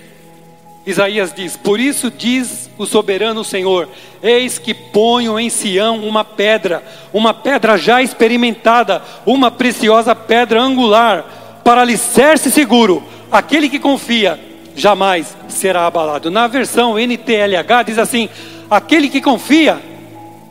Isaías 0.86 1.34
diz: 1.34 1.56
Por 1.56 1.80
isso 1.80 2.12
diz 2.12 2.70
o 2.78 2.86
soberano 2.86 3.44
Senhor: 3.44 3.88
Eis 4.22 4.60
que 4.60 4.74
ponho 4.74 5.40
em 5.40 5.50
Sião 5.50 6.06
uma 6.06 6.24
pedra, 6.24 6.84
uma 7.14 7.34
pedra 7.34 7.78
já 7.78 8.02
experimentada, 8.02 9.02
uma 9.26 9.50
preciosa 9.50 10.14
pedra 10.14 10.62
angular, 10.62 11.62
para 11.64 11.82
alicerce 11.82 12.52
seguro. 12.52 13.04
Aquele 13.32 13.70
que 13.70 13.80
confia 13.80 14.40
jamais 14.76 15.36
será 15.48 15.88
abalado. 15.88 16.30
Na 16.30 16.48
versão 16.48 17.00
NTLH 17.00 17.84
diz 17.86 17.98
assim: 17.98 18.30
Aquele 18.70 19.10
que 19.10 19.22
confia 19.22 19.82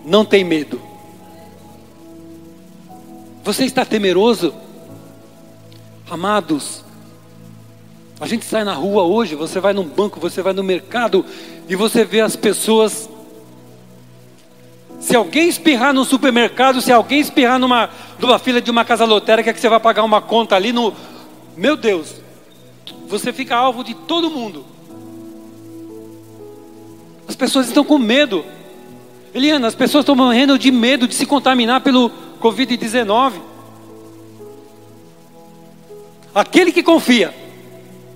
não 0.04 0.24
tem 0.24 0.44
medo. 0.44 0.80
Você 3.44 3.64
está 3.64 3.84
temeroso? 3.84 4.54
Amados, 6.08 6.84
a 8.22 8.26
gente 8.28 8.44
sai 8.44 8.62
na 8.62 8.72
rua 8.72 9.02
hoje, 9.02 9.34
você 9.34 9.58
vai 9.58 9.72
num 9.72 9.82
banco, 9.82 10.20
você 10.20 10.42
vai 10.42 10.52
no 10.52 10.62
mercado 10.62 11.26
e 11.68 11.74
você 11.74 12.04
vê 12.04 12.20
as 12.20 12.36
pessoas. 12.36 13.10
Se 15.00 15.16
alguém 15.16 15.48
espirrar 15.48 15.92
no 15.92 16.04
supermercado, 16.04 16.80
se 16.80 16.92
alguém 16.92 17.18
espirrar 17.18 17.58
numa, 17.58 17.90
numa 18.20 18.38
fila 18.38 18.60
de 18.60 18.70
uma 18.70 18.84
casa 18.84 19.04
lotérica 19.04 19.52
que 19.52 19.58
você 19.58 19.68
vai 19.68 19.80
pagar 19.80 20.04
uma 20.04 20.20
conta 20.20 20.54
ali 20.54 20.72
no. 20.72 20.94
Meu 21.56 21.76
Deus, 21.76 22.14
você 23.08 23.32
fica 23.32 23.56
alvo 23.56 23.82
de 23.82 23.92
todo 23.92 24.30
mundo. 24.30 24.64
As 27.26 27.34
pessoas 27.34 27.66
estão 27.66 27.84
com 27.84 27.98
medo. 27.98 28.44
Eliana, 29.34 29.66
as 29.66 29.74
pessoas 29.74 30.02
estão 30.02 30.14
morrendo 30.14 30.56
de 30.56 30.70
medo 30.70 31.08
de 31.08 31.16
se 31.16 31.26
contaminar 31.26 31.80
pelo 31.80 32.08
Covid-19. 32.40 33.32
Aquele 36.32 36.70
que 36.70 36.84
confia 36.84 37.41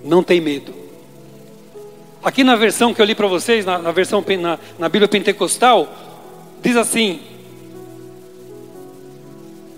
não 0.07 0.23
tem 0.23 0.41
medo. 0.41 0.73
Aqui 2.23 2.43
na 2.43 2.55
versão 2.55 2.93
que 2.93 3.01
eu 3.01 3.05
li 3.05 3.13
para 3.13 3.27
vocês, 3.27 3.65
na, 3.65 3.77
na 3.77 3.91
versão 3.91 4.23
na, 4.39 4.59
na, 4.79 4.89
Bíblia 4.89 5.07
Pentecostal, 5.07 5.87
diz 6.61 6.75
assim: 6.75 7.21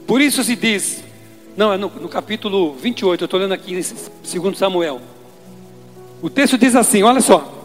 Por 0.07 0.21
isso 0.21 0.43
se 0.43 0.55
diz, 0.55 1.03
não, 1.57 1.73
é 1.73 1.77
no, 1.77 1.89
no 1.89 2.07
capítulo 2.07 2.73
28, 2.75 3.21
eu 3.21 3.25
estou 3.25 3.39
lendo 3.39 3.53
aqui, 3.53 3.81
segundo 4.23 4.55
Samuel. 4.55 5.01
O 6.21 6.29
texto 6.29 6.57
diz 6.57 6.75
assim: 6.75 7.03
olha 7.03 7.21
só. 7.21 7.55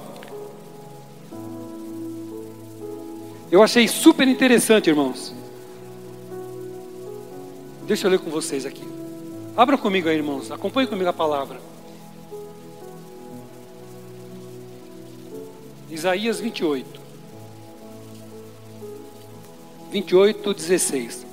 Eu 3.51 3.63
achei 3.63 3.87
super 3.87 4.27
interessante, 4.27 4.91
irmãos. 4.91 5.33
Deixa 7.87 8.07
eu 8.07 8.11
ler 8.11 8.19
com 8.19 8.31
vocês 8.31 8.67
aqui. 8.67 8.83
Abra 9.57 9.79
comigo 9.79 10.09
aí, 10.09 10.17
irmãos. 10.17 10.51
Acompanhe 10.51 10.89
comigo 10.89 11.09
a 11.09 11.13
palavra. 11.13 11.74
Isaías 15.95 16.41
28. 16.41 17.01
28, 19.93 20.53
16. 20.53 21.25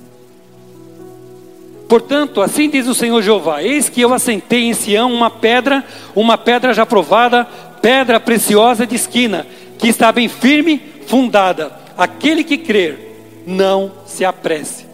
Portanto, 1.88 2.40
assim 2.40 2.70
diz 2.70 2.86
o 2.86 2.94
Senhor 2.94 3.20
Jeová: 3.22 3.60
Eis 3.60 3.88
que 3.88 4.00
eu 4.00 4.14
assentei 4.14 4.62
em 4.62 4.72
Sião 4.72 5.12
uma 5.12 5.28
pedra, 5.28 5.84
uma 6.14 6.38
pedra 6.38 6.72
já 6.72 6.86
provada, 6.86 7.44
pedra 7.82 8.20
preciosa 8.20 8.86
de 8.86 8.94
esquina, 8.94 9.44
que 9.80 9.88
está 9.88 10.12
bem 10.12 10.28
firme, 10.28 10.80
fundada. 11.08 11.72
Aquele 11.98 12.44
que 12.44 12.56
crer, 12.56 13.42
não 13.44 13.90
se 14.06 14.24
apresse. 14.24 14.86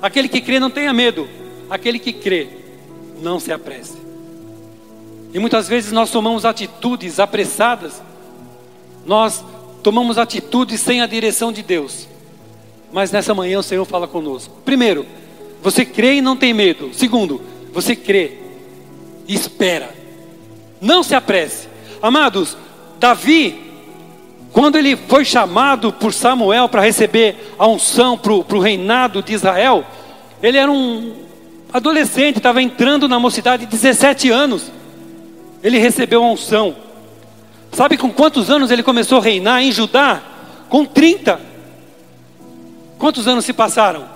Aquele 0.00 0.28
que 0.28 0.40
crê, 0.40 0.60
não 0.60 0.70
tenha 0.70 0.92
medo. 0.92 1.28
Aquele 1.68 1.98
que 1.98 2.12
crê, 2.12 2.48
não 3.20 3.40
se 3.40 3.52
apresse. 3.52 4.00
E 5.34 5.40
muitas 5.40 5.66
vezes 5.68 5.90
nós 5.90 6.08
tomamos 6.08 6.44
atitudes 6.44 7.18
apressadas 7.18 8.00
nós 9.04 9.44
tomamos 9.82 10.18
atitudes 10.18 10.80
sem 10.80 11.00
a 11.00 11.06
direção 11.06 11.52
de 11.52 11.62
Deus. 11.62 12.08
Mas 12.92 13.10
nessa 13.10 13.34
manhã 13.34 13.58
o 13.58 13.62
Senhor 13.62 13.84
fala 13.84 14.06
conosco. 14.06 14.54
Primeiro, 14.64 15.06
você 15.62 15.84
crê 15.84 16.16
e 16.16 16.22
não 16.22 16.36
tem 16.36 16.52
medo. 16.52 16.90
Segundo, 16.92 17.40
você 17.72 17.96
crê 17.96 18.38
e 19.26 19.34
espera. 19.34 19.94
Não 20.80 21.02
se 21.02 21.14
apresse. 21.14 21.68
Amados, 22.02 22.56
Davi, 22.98 23.72
quando 24.52 24.76
ele 24.76 24.96
foi 24.96 25.24
chamado 25.24 25.92
por 25.92 26.12
Samuel 26.12 26.68
para 26.68 26.82
receber 26.82 27.54
a 27.58 27.66
unção 27.66 28.18
para 28.18 28.32
o 28.32 28.60
reinado 28.60 29.22
de 29.22 29.32
Israel, 29.32 29.84
ele 30.42 30.58
era 30.58 30.70
um 30.70 31.14
adolescente, 31.72 32.36
estava 32.36 32.60
entrando 32.60 33.08
na 33.08 33.18
mocidade 33.18 33.64
de 33.64 33.70
17 33.70 34.30
anos. 34.30 34.70
Ele 35.62 35.78
recebeu 35.78 36.22
a 36.22 36.30
unção. 36.30 36.76
Sabe 37.72 37.96
com 37.96 38.12
quantos 38.12 38.50
anos 38.50 38.70
ele 38.70 38.82
começou 38.82 39.18
a 39.18 39.22
reinar 39.22 39.62
em 39.62 39.72
Judá? 39.72 40.22
Com 40.68 40.84
30. 40.84 41.40
Quantos 42.98 43.26
anos 43.26 43.46
se 43.46 43.52
passaram? 43.52 44.06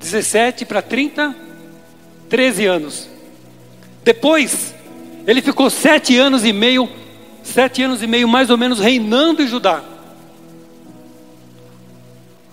17 0.00 0.64
para 0.64 0.82
30, 0.82 1.34
13 2.28 2.66
anos. 2.66 3.08
Depois, 4.02 4.74
ele 5.26 5.40
ficou 5.40 5.70
sete 5.70 6.18
anos 6.18 6.44
e 6.44 6.52
meio, 6.52 6.88
sete 7.42 7.82
anos 7.82 8.02
e 8.02 8.06
meio 8.06 8.28
mais 8.28 8.50
ou 8.50 8.58
menos 8.58 8.80
reinando 8.80 9.42
em 9.42 9.46
Judá. 9.46 9.82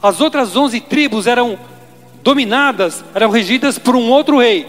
As 0.01 0.21
outras 0.21 0.55
onze 0.55 0.79
tribos 0.79 1.25
eram 1.25 1.57
dominadas, 2.21 3.03
eram 3.13 3.29
regidas 3.29 3.79
por 3.79 3.95
um 3.95 4.09
outro 4.09 4.39
rei. 4.39 4.67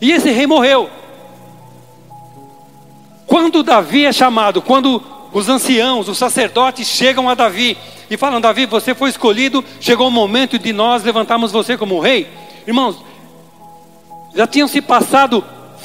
E 0.00 0.12
esse 0.12 0.30
rei 0.30 0.46
morreu. 0.46 0.97
Quando 3.28 3.62
Davi 3.62 4.06
é 4.06 4.12
chamado, 4.12 4.62
quando 4.62 5.02
os 5.34 5.50
anciãos, 5.50 6.08
os 6.08 6.16
sacerdotes 6.16 6.88
chegam 6.88 7.28
a 7.28 7.34
Davi 7.34 7.76
e 8.10 8.16
falam: 8.16 8.40
Davi, 8.40 8.64
você 8.64 8.94
foi 8.94 9.10
escolhido, 9.10 9.62
chegou 9.80 10.08
o 10.08 10.10
momento 10.10 10.58
de 10.58 10.72
nós 10.72 11.04
levantarmos 11.04 11.52
você 11.52 11.76
como 11.76 12.00
rei. 12.00 12.26
Irmãos, 12.66 12.96
já 14.34 14.46
tinham 14.46 14.66
se 14.66 14.80
passado 14.80 15.44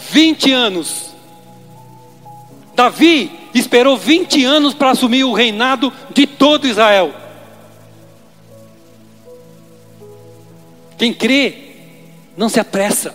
20 0.09 0.53
anos. 0.53 1.13
Davi 2.73 3.29
esperou 3.53 3.97
20 3.97 4.45
anos 4.45 4.73
para 4.73 4.91
assumir 4.91 5.25
o 5.25 5.33
reinado 5.33 5.91
de 6.13 6.25
todo 6.25 6.65
Israel. 6.65 7.13
Quem 10.97 11.13
crê, 11.13 11.75
não 12.37 12.47
se 12.47 12.57
apressa. 12.57 13.13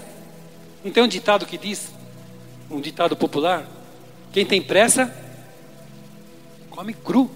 Não 0.85 0.93
tem 0.93 1.03
um 1.03 1.09
ditado 1.09 1.47
que 1.47 1.57
diz, 1.57 1.91
um 2.71 2.79
ditado 2.79 3.17
popular, 3.17 3.67
quem 4.39 4.47
tem 4.47 4.63
pressa, 4.63 5.13
come 6.71 6.95
cru. 6.95 7.29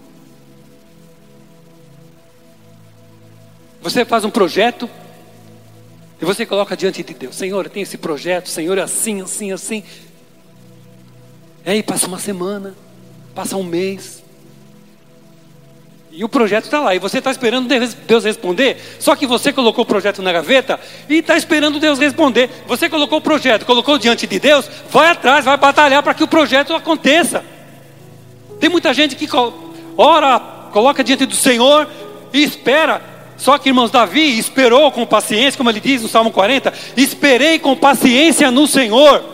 Você 3.80 4.04
faz 4.04 4.24
um 4.24 4.30
projeto 4.30 4.88
e 6.20 6.24
você 6.24 6.46
coloca 6.46 6.76
diante 6.76 7.02
de 7.02 7.12
Deus: 7.12 7.34
Senhor, 7.34 7.68
tenho 7.68 7.82
esse 7.82 7.98
projeto, 7.98 8.48
Senhor, 8.48 8.78
é 8.78 8.82
assim, 8.82 9.20
assim, 9.20 9.50
assim. 9.50 9.82
E 11.66 11.70
aí 11.70 11.82
passa 11.82 12.06
uma 12.06 12.20
semana, 12.20 12.72
passa 13.34 13.56
um 13.56 13.64
mês, 13.64 14.21
e 16.14 16.22
o 16.22 16.28
projeto 16.28 16.64
está 16.64 16.78
lá, 16.78 16.94
e 16.94 16.98
você 16.98 17.18
está 17.18 17.30
esperando 17.30 17.66
Deus 18.06 18.24
responder, 18.24 18.76
só 18.98 19.16
que 19.16 19.26
você 19.26 19.50
colocou 19.50 19.82
o 19.82 19.86
projeto 19.86 20.20
na 20.20 20.30
gaveta 20.30 20.78
e 21.08 21.16
está 21.16 21.38
esperando 21.38 21.80
Deus 21.80 21.98
responder. 21.98 22.50
Você 22.66 22.86
colocou 22.88 23.18
o 23.18 23.22
projeto, 23.22 23.64
colocou 23.64 23.96
diante 23.98 24.26
de 24.26 24.38
Deus, 24.38 24.68
vai 24.90 25.08
atrás, 25.08 25.46
vai 25.46 25.56
batalhar 25.56 26.02
para 26.02 26.12
que 26.12 26.22
o 26.22 26.28
projeto 26.28 26.74
aconteça. 26.74 27.42
Tem 28.60 28.68
muita 28.68 28.92
gente 28.92 29.16
que 29.16 29.26
ora, 29.96 30.38
coloca 30.70 31.02
diante 31.02 31.24
do 31.24 31.34
Senhor 31.34 31.88
e 32.30 32.42
espera. 32.42 33.00
Só 33.38 33.56
que, 33.56 33.70
irmãos, 33.70 33.90
Davi 33.90 34.38
esperou 34.38 34.92
com 34.92 35.06
paciência, 35.06 35.56
como 35.56 35.70
ele 35.70 35.80
diz 35.80 36.02
no 36.02 36.08
Salmo 36.08 36.30
40, 36.30 36.74
esperei 36.94 37.58
com 37.58 37.74
paciência 37.74 38.50
no 38.50 38.66
Senhor, 38.66 39.24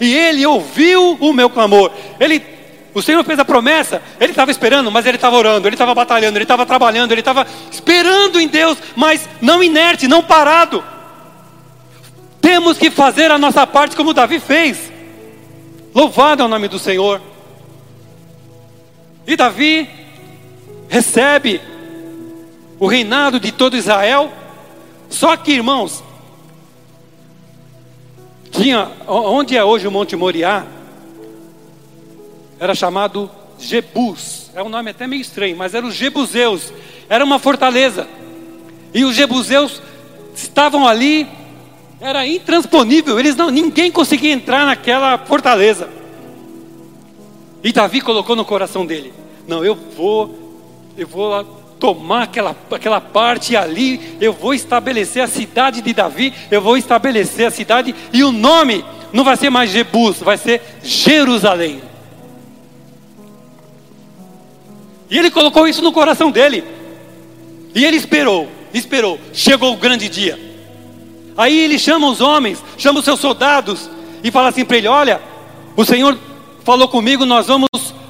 e 0.00 0.16
ele 0.16 0.46
ouviu 0.46 1.18
o 1.20 1.32
meu 1.32 1.50
clamor. 1.50 1.90
Ele 2.20 2.59
o 2.92 3.00
Senhor 3.00 3.24
fez 3.24 3.38
a 3.38 3.44
promessa, 3.44 4.02
ele 4.18 4.32
estava 4.32 4.50
esperando, 4.50 4.90
mas 4.90 5.06
ele 5.06 5.16
estava 5.16 5.36
orando, 5.36 5.68
ele 5.68 5.74
estava 5.74 5.94
batalhando, 5.94 6.36
ele 6.36 6.44
estava 6.44 6.66
trabalhando, 6.66 7.12
ele 7.12 7.20
estava 7.20 7.46
esperando 7.70 8.40
em 8.40 8.48
Deus, 8.48 8.78
mas 8.96 9.28
não 9.40 9.62
inerte, 9.62 10.08
não 10.08 10.22
parado. 10.22 10.82
Temos 12.40 12.78
que 12.78 12.90
fazer 12.90 13.30
a 13.30 13.38
nossa 13.38 13.66
parte 13.66 13.94
como 13.94 14.14
Davi 14.14 14.40
fez. 14.40 14.90
Louvado 15.94 16.42
é 16.42 16.46
o 16.46 16.48
nome 16.48 16.68
do 16.68 16.78
Senhor. 16.78 17.20
E 19.26 19.36
Davi 19.36 19.88
recebe 20.88 21.60
o 22.78 22.86
reinado 22.86 23.38
de 23.38 23.52
todo 23.52 23.76
Israel. 23.76 24.32
Só 25.08 25.36
que, 25.36 25.52
irmãos, 25.52 26.02
tinha 28.50 28.90
onde 29.06 29.56
é 29.56 29.62
hoje 29.62 29.86
o 29.86 29.90
Monte 29.90 30.16
Moriá, 30.16 30.66
era 32.60 32.74
chamado 32.74 33.30
Jebus. 33.58 34.50
É 34.54 34.62
um 34.62 34.68
nome 34.68 34.90
até 34.90 35.06
meio 35.06 35.22
estranho, 35.22 35.56
mas 35.56 35.74
era 35.74 35.86
os 35.86 35.94
Jebuseus. 35.94 36.72
Era 37.08 37.24
uma 37.24 37.38
fortaleza. 37.38 38.06
E 38.92 39.02
os 39.02 39.16
Jebuseus 39.16 39.80
estavam 40.34 40.86
ali, 40.86 41.26
era 42.00 42.26
intransponível, 42.26 43.18
eles 43.18 43.34
não, 43.34 43.50
ninguém 43.50 43.90
conseguia 43.90 44.32
entrar 44.32 44.66
naquela 44.66 45.16
fortaleza. 45.16 45.88
E 47.64 47.72
Davi 47.72 48.00
colocou 48.00 48.36
no 48.36 48.44
coração 48.44 48.84
dele: 48.84 49.12
"Não, 49.48 49.64
eu 49.64 49.74
vou 49.96 50.38
eu 50.96 51.06
vou 51.06 51.44
tomar 51.78 52.24
aquela, 52.24 52.54
aquela 52.70 53.00
parte 53.00 53.56
ali, 53.56 54.18
eu 54.20 54.34
vou 54.34 54.52
estabelecer 54.52 55.22
a 55.22 55.26
cidade 55.26 55.80
de 55.80 55.94
Davi, 55.94 56.34
eu 56.50 56.60
vou 56.60 56.76
estabelecer 56.76 57.46
a 57.46 57.50
cidade, 57.50 57.94
e 58.12 58.22
o 58.22 58.30
nome 58.30 58.84
não 59.12 59.24
vai 59.24 59.36
ser 59.36 59.48
mais 59.48 59.70
Jebus, 59.70 60.18
vai 60.18 60.36
ser 60.36 60.60
Jerusalém. 60.82 61.89
E 65.10 65.18
ele 65.18 65.30
colocou 65.30 65.66
isso 65.66 65.82
no 65.82 65.92
coração 65.92 66.30
dele. 66.30 66.62
E 67.74 67.84
ele 67.84 67.96
esperou, 67.96 68.48
esperou. 68.72 69.18
Chegou 69.32 69.72
o 69.72 69.76
grande 69.76 70.08
dia. 70.08 70.38
Aí 71.36 71.58
ele 71.58 71.78
chama 71.78 72.08
os 72.08 72.20
homens, 72.20 72.62
chama 72.78 73.00
os 73.00 73.04
seus 73.04 73.18
soldados 73.18 73.90
e 74.22 74.30
fala 74.30 74.48
assim 74.48 74.64
para 74.64 74.76
ele: 74.76 74.88
Olha, 74.88 75.20
o 75.76 75.84
Senhor 75.84 76.16
falou 76.64 76.86
comigo, 76.86 77.24
nós 77.24 77.46
vamos 77.46 77.68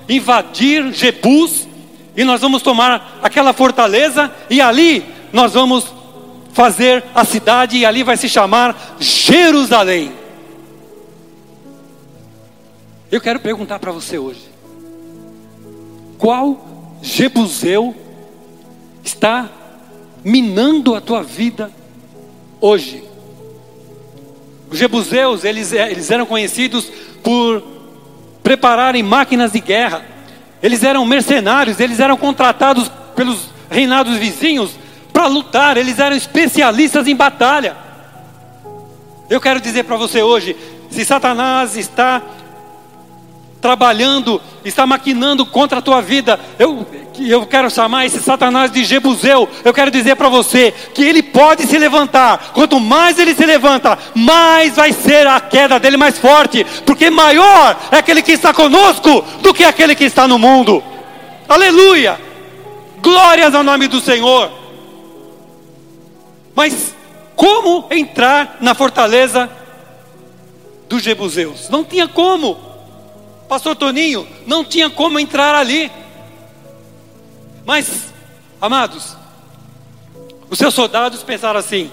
invadir 0.09 0.93
Jebus 0.93 1.67
e 2.17 2.25
nós 2.25 2.41
vamos 2.41 2.63
tomar 2.63 3.19
aquela 3.23 3.53
fortaleza 3.53 4.31
e 4.51 4.61
ali 4.61 5.05
nós 5.33 5.55
vamos 5.55 5.87
fazer 6.53 7.05
a 7.15 7.25
cidade 7.25 7.79
e 7.79 7.87
ali 7.87 8.03
vai 8.03 8.17
se 8.17 8.29
chamar 8.29 8.97
Jerusalém. 8.99 10.13
Eu 13.11 13.21
quero 13.21 13.41
perguntar 13.41 13.79
para 13.79 13.93
você 13.93 14.19
hoje: 14.19 14.43
qual 16.19 16.70
Jebuseu 17.03 17.95
está 19.03 19.49
minando 20.25 20.95
a 20.95 21.01
tua 21.01 21.23
vida 21.23 21.71
hoje? 22.61 23.03
Os 24.71 24.79
Jebuseus, 24.79 25.45
eles, 25.45 25.73
eles 25.73 26.11
eram 26.11 26.27
conhecidos 26.27 26.91
por 27.23 27.63
prepararem 28.43 29.03
máquinas 29.03 29.53
de 29.53 29.61
guerra 29.61 30.11
eles 30.63 30.83
eram 30.83 31.05
mercenários, 31.07 31.81
eles 31.81 32.01
eram 32.01 32.17
contratados 32.17 32.91
pelos 33.17 33.49
reinados 33.71 34.17
vizinhos 34.17 34.73
para 35.13 35.27
lutar, 35.27 35.77
eles 35.77 35.99
eram 35.99 36.17
especialistas 36.17 37.07
em 37.07 37.17
batalha. 37.17 37.77
Eu 39.29 39.41
quero 39.41 39.61
dizer 39.61 39.85
para 39.85 39.97
você 39.97 40.23
hoje: 40.23 40.57
se 40.91 41.05
Satanás 41.05 41.77
está 41.77 42.23
trabalhando, 43.61 44.41
está 44.65 44.87
maquinando 44.87 45.45
contra 45.45 45.79
a 45.79 45.83
tua 45.83 46.01
vida. 46.01 46.41
Eu, 46.59 46.87
eu 47.19 47.47
quero 47.47 47.71
chamar 47.71 48.07
esse 48.07 48.21
Satanás 48.21 48.71
de 48.71 48.85
Jebuseu. 48.85 49.49
Eu 49.65 49.75
quero 49.75 49.91
dizer 49.91 50.17
para 50.17 50.29
você 50.29 50.73
que 50.95 51.03
ele 51.03 51.23
pode 51.23 51.67
se 51.67 51.77
levantar. 51.77 52.53
Quanto 52.55 52.81
mais 52.81 53.19
ele 53.19 53.35
se 53.35 53.45
levanta, 53.45 53.99
mais 54.15 54.77
vai 54.77 54.93
ser 54.93 55.27
a 55.27 55.39
queda 55.41 55.79
dele 55.79 55.97
mais 55.97 56.19
forte, 56.19 56.65
porque 56.87 57.11
maior 57.11 57.77
é 57.91 57.99
aquele 57.99 58.23
que 58.23 58.33
está 58.33 58.53
conosco 58.55 59.25
do 59.43 59.53
que 59.53 59.65
aquele 59.65 59.95
que 59.95 60.05
está 60.05 60.27
no 60.27 60.39
mundo. 60.39 60.83
Aleluia! 61.49 62.19
Glórias 63.03 63.55
ao 63.55 63.63
nome 63.63 63.89
do 63.89 64.01
Senhor. 64.01 64.51
Mas 66.55 66.95
como 67.35 67.87
entrar 67.91 68.59
na 68.61 68.75
fortaleza 68.75 69.51
dos 70.89 71.03
Jebuseus? 71.03 71.69
Não 71.69 71.85
tinha 71.85 72.07
como. 72.07 72.70
Pastor 73.51 73.75
Toninho, 73.75 74.29
não 74.47 74.65
tinha 74.65 74.89
como 74.89 75.19
entrar 75.19 75.57
ali. 75.57 75.91
Mas, 77.67 78.15
amados, 78.61 79.17
os 80.49 80.57
seus 80.57 80.73
soldados 80.73 81.25
pensaram 81.25 81.59
assim: 81.59 81.91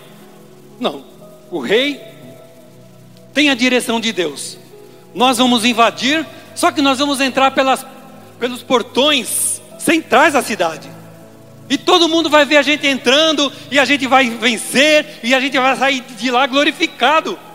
não, 0.80 1.04
o 1.50 1.58
rei 1.58 2.00
tem 3.34 3.50
a 3.50 3.56
direção 3.56 4.00
de 4.00 4.14
Deus. 4.14 4.56
Nós 5.16 5.40
vamos 5.40 5.66
invadir, 5.66 6.24
só 6.54 6.72
que 6.72 6.80
nós 6.80 7.00
vamos 7.00 7.20
entrar 7.20 7.50
pelas, 7.50 7.84
pelos 8.38 8.62
portões 8.62 9.60
centrais 9.80 10.34
da 10.34 10.44
cidade. 10.44 10.88
E 11.68 11.76
todo 11.76 12.08
mundo 12.08 12.30
vai 12.30 12.46
ver 12.46 12.58
a 12.58 12.62
gente 12.62 12.86
entrando, 12.86 13.52
e 13.72 13.80
a 13.80 13.86
gente 13.86 14.06
vai 14.06 14.30
vencer, 14.30 15.22
e 15.24 15.34
a 15.34 15.40
gente 15.40 15.58
vai 15.58 15.76
sair 15.76 16.02
de 16.02 16.30
lá 16.30 16.46
glorificado. 16.46 17.47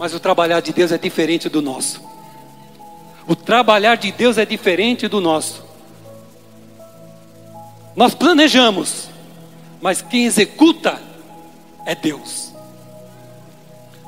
Mas 0.00 0.14
o 0.14 0.18
trabalhar 0.18 0.60
de 0.60 0.72
Deus 0.72 0.92
é 0.92 0.96
diferente 0.96 1.46
do 1.50 1.60
nosso. 1.60 2.00
O 3.28 3.36
trabalhar 3.36 3.96
de 3.96 4.10
Deus 4.10 4.38
é 4.38 4.46
diferente 4.46 5.06
do 5.06 5.20
nosso. 5.20 5.62
Nós 7.94 8.14
planejamos, 8.14 9.10
mas 9.78 10.00
quem 10.00 10.24
executa 10.24 10.98
é 11.84 11.94
Deus. 11.94 12.50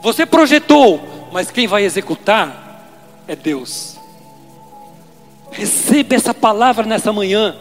Você 0.02 0.24
projetou, 0.24 1.28
mas 1.30 1.50
quem 1.50 1.66
vai 1.66 1.84
executar 1.84 2.88
é 3.28 3.36
Deus. 3.36 3.98
Receba 5.50 6.14
essa 6.14 6.32
palavra 6.32 6.86
nessa 6.86 7.12
manhã. 7.12 7.54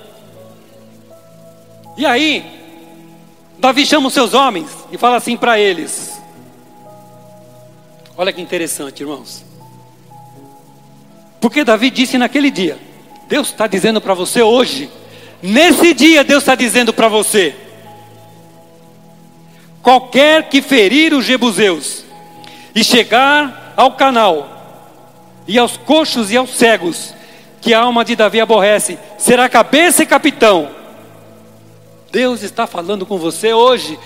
E 1.98 2.06
aí, 2.06 2.46
Davi 3.60 3.86
chama 3.86 4.08
os 4.08 4.14
seus 4.14 4.34
homens 4.34 4.72
e 4.90 4.98
fala 4.98 5.18
assim 5.18 5.36
para 5.36 5.60
eles: 5.60 6.11
Olha 8.22 8.32
que 8.32 8.40
interessante, 8.40 9.02
irmãos. 9.02 9.44
Porque 11.40 11.64
Davi 11.64 11.90
disse 11.90 12.20
naquele 12.20 12.52
dia: 12.52 12.78
Deus 13.28 13.48
está 13.48 13.66
dizendo 13.66 14.00
para 14.00 14.14
você 14.14 14.44
hoje, 14.44 14.92
nesse 15.42 15.92
dia, 15.92 16.24
Deus 16.24 16.44
está 16.44 16.54
dizendo 16.54 16.94
para 16.94 17.08
você: 17.08 17.56
qualquer 19.82 20.50
que 20.50 20.62
ferir 20.62 21.16
os 21.16 21.26
jebuseus 21.26 22.06
e 22.76 22.84
chegar 22.84 23.74
ao 23.76 23.94
canal, 23.94 25.42
e 25.48 25.58
aos 25.58 25.76
coxos 25.76 26.30
e 26.30 26.38
aos 26.38 26.52
cegos, 26.52 27.16
que 27.60 27.74
a 27.74 27.80
alma 27.82 28.06
de 28.06 28.16
Davi 28.16 28.40
aborrece, 28.40 29.00
será 29.18 29.50
cabeça 29.50 30.04
e 30.04 30.06
capitão. 30.06 30.70
Deus 32.12 32.44
está 32.44 32.68
falando 32.68 33.04
com 33.04 33.18
você 33.18 33.52
hoje. 33.52 33.98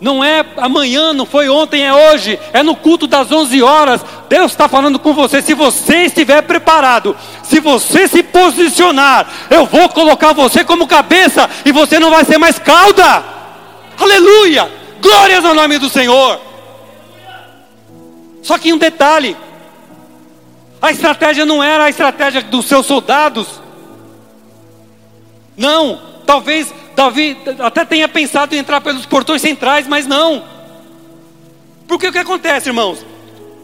Não 0.00 0.22
é 0.22 0.44
amanhã, 0.56 1.12
não 1.12 1.24
foi 1.24 1.48
ontem, 1.48 1.84
é 1.84 1.92
hoje. 1.92 2.38
É 2.52 2.62
no 2.62 2.76
culto 2.76 3.06
das 3.06 3.30
11 3.30 3.62
horas. 3.62 4.04
Deus 4.28 4.52
está 4.52 4.68
falando 4.68 4.98
com 4.98 5.14
você. 5.14 5.40
Se 5.40 5.54
você 5.54 6.04
estiver 6.04 6.42
preparado, 6.42 7.16
se 7.42 7.60
você 7.60 8.08
se 8.08 8.22
posicionar, 8.22 9.26
eu 9.50 9.66
vou 9.66 9.88
colocar 9.88 10.32
você 10.32 10.64
como 10.64 10.86
cabeça 10.86 11.48
e 11.64 11.72
você 11.72 11.98
não 11.98 12.10
vai 12.10 12.24
ser 12.24 12.38
mais 12.38 12.58
cauda. 12.58 13.24
Aleluia! 13.98 14.70
Glórias 15.00 15.44
ao 15.44 15.54
nome 15.54 15.78
do 15.78 15.88
Senhor. 15.88 16.40
Só 18.42 18.58
que 18.58 18.72
um 18.72 18.78
detalhe: 18.78 19.36
a 20.80 20.90
estratégia 20.90 21.46
não 21.46 21.62
era 21.62 21.84
a 21.84 21.90
estratégia 21.90 22.42
dos 22.42 22.66
seus 22.66 22.84
soldados. 22.86 23.62
Não, 25.56 26.00
talvez 26.26 26.72
Davi 26.94 27.36
até 27.58 27.84
tenha 27.84 28.08
pensado 28.08 28.54
em 28.54 28.58
entrar 28.58 28.80
pelos 28.80 29.06
portões 29.06 29.42
centrais, 29.42 29.86
mas 29.86 30.06
não. 30.06 30.44
Porque 31.86 32.06
o 32.06 32.12
que 32.12 32.18
acontece, 32.18 32.68
irmãos? 32.68 33.04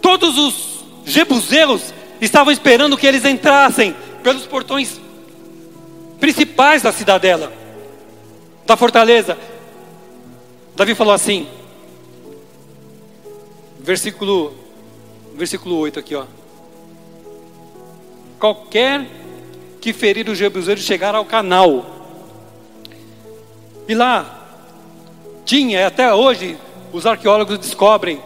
Todos 0.03 0.37
os 0.37 0.85
jebuseus 1.05 1.95
estavam 2.21 2.53
esperando 2.53 2.97
que 2.97 3.07
eles 3.07 3.25
entrassem 3.25 3.95
pelos 4.23 4.47
portões 4.47 5.01
principais 6.19 6.83
da 6.83 6.93
cidadela, 6.93 7.53
da 8.67 8.77
fortaleza. 8.77 9.39
Davi 10.77 10.95
falou 10.95 11.15
assim, 11.15 11.49
versículo, 13.79 14.55
versículo 15.35 15.77
8 15.77 15.99
aqui, 15.99 16.15
ó. 16.15 16.25
Qualquer 18.39 19.07
que 19.81 19.93
ferir 19.93 20.29
os 20.29 20.39
jebuseus 20.39 20.81
chegar 20.81 21.15
ao 21.15 21.25
canal, 21.25 22.00
e 23.91 23.95
lá 23.97 24.25
tinha, 25.45 25.85
até 25.85 26.15
hoje, 26.15 26.57
os 26.93 27.07
arqueólogos 27.07 27.59
descobrem 27.59 28.21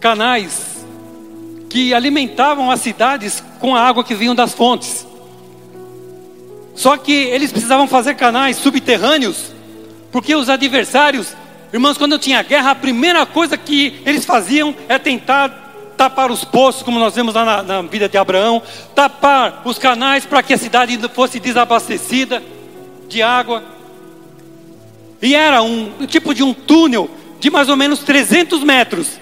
canais 0.00 0.82
que 1.68 1.92
alimentavam 1.92 2.70
as 2.70 2.80
cidades 2.80 3.44
com 3.58 3.76
a 3.76 3.82
água 3.82 4.02
que 4.02 4.14
vinham 4.14 4.34
das 4.34 4.54
fontes. 4.54 5.06
Só 6.74 6.96
que 6.96 7.12
eles 7.12 7.52
precisavam 7.52 7.86
fazer 7.86 8.14
canais 8.14 8.56
subterrâneos, 8.56 9.52
porque 10.10 10.34
os 10.34 10.48
adversários, 10.48 11.36
irmãos, 11.70 11.98
quando 11.98 12.18
tinha 12.18 12.42
guerra, 12.42 12.70
a 12.70 12.74
primeira 12.74 13.26
coisa 13.26 13.58
que 13.58 14.00
eles 14.06 14.24
faziam 14.24 14.74
é 14.88 14.98
tentar 14.98 15.92
tapar 15.98 16.30
os 16.30 16.46
poços, 16.46 16.82
como 16.82 16.98
nós 16.98 17.14
vemos 17.14 17.34
lá 17.34 17.44
na, 17.44 17.62
na 17.62 17.82
vida 17.82 18.08
de 18.08 18.16
Abraão, 18.16 18.62
tapar 18.94 19.60
os 19.66 19.78
canais 19.78 20.24
para 20.24 20.42
que 20.42 20.54
a 20.54 20.58
cidade 20.58 20.98
fosse 21.12 21.38
desabastecida 21.38 22.42
de 23.06 23.20
água. 23.20 23.79
E 25.22 25.34
era 25.34 25.62
um 25.62 26.06
tipo 26.06 26.34
de 26.34 26.42
um 26.42 26.54
túnel 26.54 27.10
de 27.38 27.50
mais 27.50 27.68
ou 27.68 27.76
menos 27.76 28.00
300 28.00 28.62
metros. 28.62 29.18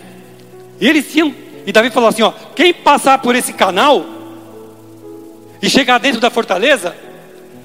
E 0.80 0.87
eles 0.87 1.11
tinham, 1.11 1.34
E 1.66 1.72
Davi 1.72 1.90
falou 1.90 2.08
assim: 2.08 2.22
ó, 2.22 2.32
quem 2.54 2.72
passar 2.72 3.18
por 3.18 3.34
esse 3.34 3.52
canal 3.52 4.04
e 5.61 5.68
chegar 5.68 5.98
dentro 5.98 6.20
da 6.20 6.30
fortaleza, 6.30 6.96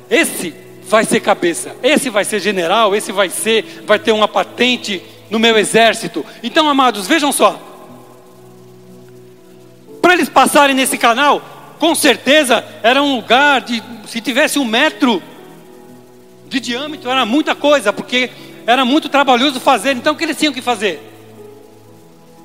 esse 0.10 0.54
vai 0.88 1.06
ser 1.06 1.20
cabeça, 1.20 1.76
esse 1.82 2.10
vai 2.10 2.26
ser 2.26 2.40
general, 2.40 2.96
esse 2.96 3.12
vai 3.12 3.30
ser, 3.30 3.84
vai 3.86 4.00
ter 4.00 4.12
uma 4.12 4.28
patente 4.28 5.02
no 5.30 5.40
meu 5.40 5.58
exército. 5.58 6.26
Então, 6.42 6.70
amados, 6.70 7.08
vejam 7.08 7.32
só. 7.32 7.60
Para 10.02 10.14
eles 10.14 10.30
passarem 10.30 10.76
nesse 10.76 10.98
canal, 10.98 11.42
com 11.80 11.96
certeza 11.96 12.64
era 12.84 13.02
um 13.02 13.16
lugar 13.16 13.62
de, 13.62 13.82
se 14.08 14.22
tivesse 14.22 14.60
um 14.60 14.66
metro 14.66 15.22
de 16.54 16.60
diâmetro, 16.60 17.10
era 17.10 17.26
muita 17.26 17.56
coisa, 17.56 17.92
porque 17.92 18.30
era 18.66 18.86
muito 18.86 19.10
trabalhoso 19.10 19.60
fazer. 19.60 19.96
Então, 19.96 20.14
o 20.14 20.16
que 20.16 20.24
eles 20.24 20.38
tinham 20.38 20.54
que 20.54 20.62
fazer? 20.62 21.02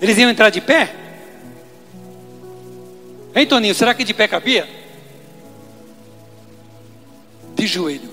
Eles 0.00 0.16
iam 0.16 0.30
entrar 0.30 0.50
de 0.50 0.60
pé? 0.60 0.94
Hein, 3.34 3.46
Toninho, 3.46 3.74
será 3.74 3.92
que 3.94 4.04
de 4.04 4.14
pé 4.14 4.26
cabia? 4.26 4.68
De 7.54 7.66
joelho. 7.66 8.10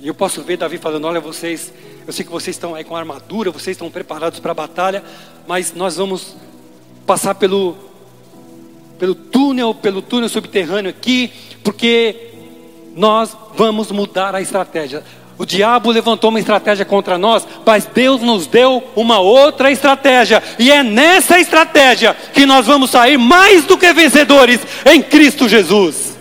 E 0.00 0.08
eu 0.08 0.14
posso 0.14 0.42
ver 0.42 0.56
Davi 0.56 0.78
falando: 0.78 1.04
Olha, 1.06 1.20
vocês, 1.20 1.72
eu 2.06 2.12
sei 2.12 2.24
que 2.24 2.30
vocês 2.30 2.56
estão 2.56 2.74
aí 2.74 2.84
com 2.84 2.96
armadura, 2.96 3.50
vocês 3.50 3.76
estão 3.76 3.90
preparados 3.90 4.40
para 4.40 4.50
a 4.50 4.54
batalha, 4.54 5.04
mas 5.46 5.72
nós 5.72 5.96
vamos 5.96 6.36
passar 7.06 7.34
pelo, 7.34 7.76
pelo 8.98 9.14
túnel, 9.14 9.74
pelo 9.74 10.02
túnel 10.02 10.28
subterrâneo 10.28 10.90
aqui, 10.90 11.32
porque 11.62 12.27
nós 12.98 13.36
vamos 13.54 13.92
mudar 13.92 14.34
a 14.34 14.40
estratégia. 14.40 15.04
O 15.38 15.46
diabo 15.46 15.88
levantou 15.92 16.30
uma 16.30 16.40
estratégia 16.40 16.84
contra 16.84 17.16
nós, 17.16 17.46
mas 17.64 17.86
Deus 17.86 18.20
nos 18.20 18.48
deu 18.48 18.82
uma 18.96 19.20
outra 19.20 19.70
estratégia, 19.70 20.42
e 20.58 20.72
é 20.72 20.82
nessa 20.82 21.38
estratégia 21.38 22.12
que 22.34 22.44
nós 22.44 22.66
vamos 22.66 22.90
sair 22.90 23.16
mais 23.16 23.64
do 23.64 23.78
que 23.78 23.92
vencedores 23.92 24.60
em 24.84 25.00
Cristo 25.00 25.48
Jesus. 25.48 26.18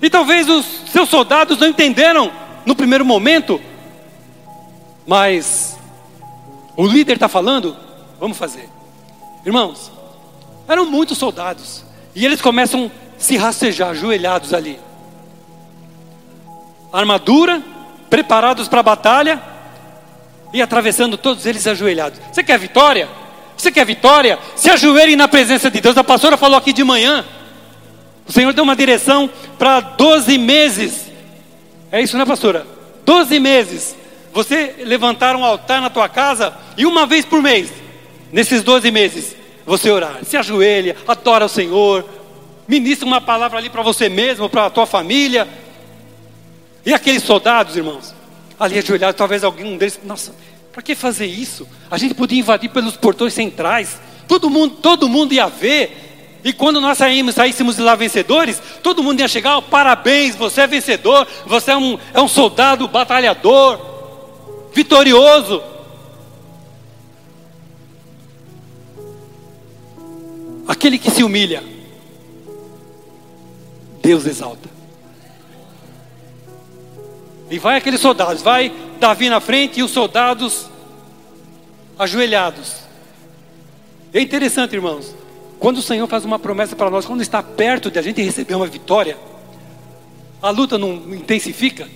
E 0.00 0.08
talvez 0.08 0.48
os 0.48 0.64
seus 0.90 1.10
soldados 1.10 1.58
não 1.58 1.68
entenderam 1.68 2.32
no 2.64 2.74
primeiro 2.74 3.04
momento, 3.04 3.60
mas 5.06 5.76
o 6.74 6.86
líder 6.86 7.14
está 7.14 7.28
falando, 7.28 7.76
vamos 8.18 8.38
fazer. 8.38 8.66
Irmãos, 9.44 9.92
eram 10.66 10.86
muitos 10.86 11.18
soldados, 11.18 11.84
e 12.14 12.24
eles 12.24 12.40
começam 12.40 12.90
a 12.90 13.20
se 13.20 13.36
rastejar, 13.36 13.90
ajoelhados 13.90 14.54
ali. 14.54 14.80
Armadura, 16.92 17.62
preparados 18.10 18.68
para 18.68 18.80
a 18.80 18.82
batalha, 18.82 19.40
e 20.52 20.60
atravessando 20.60 21.16
todos 21.16 21.46
eles 21.46 21.66
ajoelhados. 21.66 22.20
Você 22.30 22.42
quer 22.42 22.58
vitória? 22.58 23.08
Você 23.56 23.72
quer 23.72 23.86
vitória? 23.86 24.38
Se 24.54 24.68
ajoelhem 24.70 25.16
na 25.16 25.26
presença 25.26 25.70
de 25.70 25.80
Deus. 25.80 25.96
A 25.96 26.04
pastora 26.04 26.36
falou 26.36 26.58
aqui 26.58 26.72
de 26.72 26.84
manhã. 26.84 27.24
O 28.26 28.32
Senhor 28.32 28.52
deu 28.52 28.64
uma 28.64 28.76
direção 28.76 29.30
para 29.58 29.80
12 29.80 30.36
meses. 30.36 31.10
É 31.90 32.02
isso, 32.02 32.18
né, 32.18 32.26
pastora? 32.26 32.66
12 33.04 33.38
meses. 33.40 33.96
Você 34.32 34.76
levantar 34.80 35.36
um 35.36 35.44
altar 35.44 35.80
na 35.80 35.90
tua 35.90 36.08
casa 36.08 36.54
e 36.76 36.86
uma 36.86 37.06
vez 37.06 37.24
por 37.24 37.42
mês, 37.42 37.70
nesses 38.32 38.62
12 38.62 38.90
meses, 38.90 39.36
você 39.66 39.90
orar. 39.90 40.18
Se 40.24 40.36
ajoelha, 40.36 40.96
adora 41.06 41.44
o 41.44 41.48
Senhor, 41.48 42.04
ministra 42.66 43.06
uma 43.06 43.20
palavra 43.20 43.58
ali 43.58 43.68
para 43.68 43.82
você 43.82 44.08
mesmo, 44.08 44.48
para 44.48 44.66
a 44.66 44.70
tua 44.70 44.86
família. 44.86 45.46
E 46.84 46.92
aqueles 46.92 47.22
soldados, 47.22 47.76
irmãos, 47.76 48.14
ali 48.58 48.78
ajoelhados, 48.78 49.16
talvez 49.16 49.44
algum 49.44 49.76
deles, 49.76 50.00
nossa, 50.04 50.34
para 50.72 50.82
que 50.82 50.94
fazer 50.94 51.26
isso? 51.26 51.68
A 51.90 51.98
gente 51.98 52.14
podia 52.14 52.38
invadir 52.38 52.70
pelos 52.70 52.96
portões 52.96 53.34
centrais. 53.34 54.00
Todo 54.26 54.48
mundo, 54.48 54.76
todo 54.76 55.08
mundo 55.08 55.34
ia 55.34 55.46
ver. 55.48 56.40
E 56.42 56.52
quando 56.52 56.80
nós 56.80 56.98
saímos, 56.98 57.34
saíssemos 57.34 57.76
de 57.76 57.82
lá 57.82 57.94
vencedores, 57.94 58.60
todo 58.82 59.02
mundo 59.02 59.20
ia 59.20 59.28
chegar, 59.28 59.58
oh, 59.58 59.62
parabéns, 59.62 60.34
você 60.34 60.62
é 60.62 60.66
vencedor, 60.66 61.26
você 61.46 61.70
é 61.70 61.76
um, 61.76 61.98
é 62.12 62.20
um 62.20 62.26
soldado 62.26 62.88
batalhador, 62.88 63.78
vitorioso. 64.72 65.62
Aquele 70.66 70.98
que 70.98 71.10
se 71.10 71.22
humilha, 71.22 71.62
Deus 74.02 74.26
exalta. 74.26 74.71
E 77.52 77.58
vai 77.58 77.76
aqueles 77.76 78.00
soldados, 78.00 78.40
vai 78.40 78.72
Davi 78.98 79.28
na 79.28 79.38
frente 79.38 79.78
e 79.78 79.82
os 79.82 79.90
soldados 79.90 80.70
ajoelhados. 81.98 82.76
É 84.10 84.22
interessante, 84.22 84.74
irmãos. 84.74 85.14
Quando 85.58 85.76
o 85.76 85.82
Senhor 85.82 86.06
faz 86.06 86.24
uma 86.24 86.38
promessa 86.38 86.74
para 86.74 86.88
nós, 86.88 87.04
quando 87.04 87.20
está 87.20 87.42
perto 87.42 87.90
de 87.90 87.98
a 87.98 88.02
gente 88.02 88.22
receber 88.22 88.54
uma 88.54 88.66
vitória, 88.66 89.18
a 90.40 90.48
luta 90.48 90.78
não 90.78 90.94
intensifica, 91.14 91.86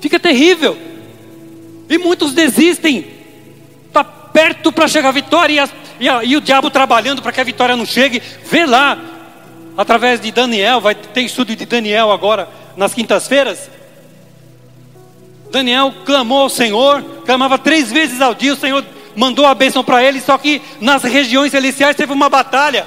fica 0.00 0.18
terrível. 0.18 0.78
E 1.86 1.98
muitos 1.98 2.32
desistem. 2.32 3.06
Está 3.86 4.02
perto 4.02 4.72
para 4.72 4.88
chegar 4.88 5.10
a 5.10 5.12
vitória 5.12 5.52
e, 5.52 5.58
a, 5.58 5.68
e, 6.00 6.08
a, 6.08 6.24
e 6.24 6.36
o 6.38 6.40
diabo 6.40 6.70
trabalhando 6.70 7.20
para 7.20 7.32
que 7.32 7.40
a 7.42 7.44
vitória 7.44 7.76
não 7.76 7.84
chegue. 7.84 8.22
Vê 8.46 8.64
lá, 8.64 8.98
através 9.76 10.22
de 10.22 10.32
Daniel, 10.32 10.80
vai 10.80 10.94
ter 10.94 11.20
estudo 11.20 11.54
de 11.54 11.66
Daniel 11.66 12.10
agora 12.10 12.48
nas 12.78 12.94
quintas-feiras. 12.94 13.68
Daniel 15.50 15.92
clamou 16.04 16.42
ao 16.42 16.48
Senhor, 16.48 17.02
clamava 17.26 17.58
três 17.58 17.90
vezes 17.90 18.20
ao 18.20 18.34
dia, 18.34 18.52
o 18.52 18.56
Senhor 18.56 18.84
mandou 19.16 19.44
a 19.44 19.54
bênção 19.54 19.82
para 19.82 20.02
ele, 20.02 20.20
só 20.20 20.38
que 20.38 20.62
nas 20.80 21.02
regiões 21.02 21.50
celestiais 21.50 21.96
teve 21.96 22.12
uma 22.12 22.28
batalha. 22.28 22.86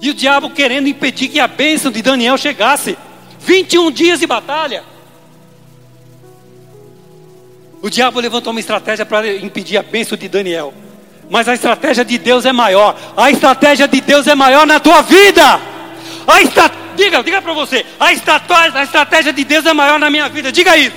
E 0.00 0.10
o 0.10 0.14
diabo 0.14 0.50
querendo 0.50 0.88
impedir 0.88 1.28
que 1.28 1.40
a 1.40 1.48
bênção 1.48 1.90
de 1.90 2.00
Daniel 2.00 2.38
chegasse. 2.38 2.96
21 3.40 3.90
dias 3.90 4.20
de 4.20 4.26
batalha. 4.26 4.84
O 7.82 7.90
diabo 7.90 8.20
levantou 8.20 8.52
uma 8.52 8.60
estratégia 8.60 9.04
para 9.04 9.36
impedir 9.36 9.76
a 9.76 9.82
bênção 9.82 10.16
de 10.16 10.28
Daniel. 10.28 10.72
Mas 11.30 11.48
a 11.48 11.54
estratégia 11.54 12.04
de 12.04 12.16
Deus 12.16 12.44
é 12.44 12.52
maior. 12.52 12.96
A 13.16 13.30
estratégia 13.30 13.86
de 13.86 14.00
Deus 14.00 14.26
é 14.26 14.34
maior 14.34 14.66
na 14.66 14.78
tua 14.78 15.02
vida. 15.02 15.60
A 16.26 16.40
estra... 16.42 16.87
Diga, 16.98 17.22
diga 17.22 17.40
para 17.40 17.52
você. 17.52 17.86
A, 18.00 18.06
a 18.06 18.82
estratégia 18.82 19.32
de 19.32 19.44
Deus 19.44 19.64
é 19.64 19.72
maior 19.72 20.00
na 20.00 20.10
minha 20.10 20.28
vida. 20.28 20.50
Diga 20.50 20.76
isso. 20.76 20.96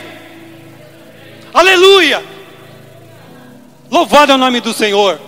Aleluia. 1.54 2.26
Louvado 3.90 4.32
é 4.32 4.36
o 4.36 4.38
nome 4.38 4.60
do 4.60 4.74
Senhor. 4.74 5.22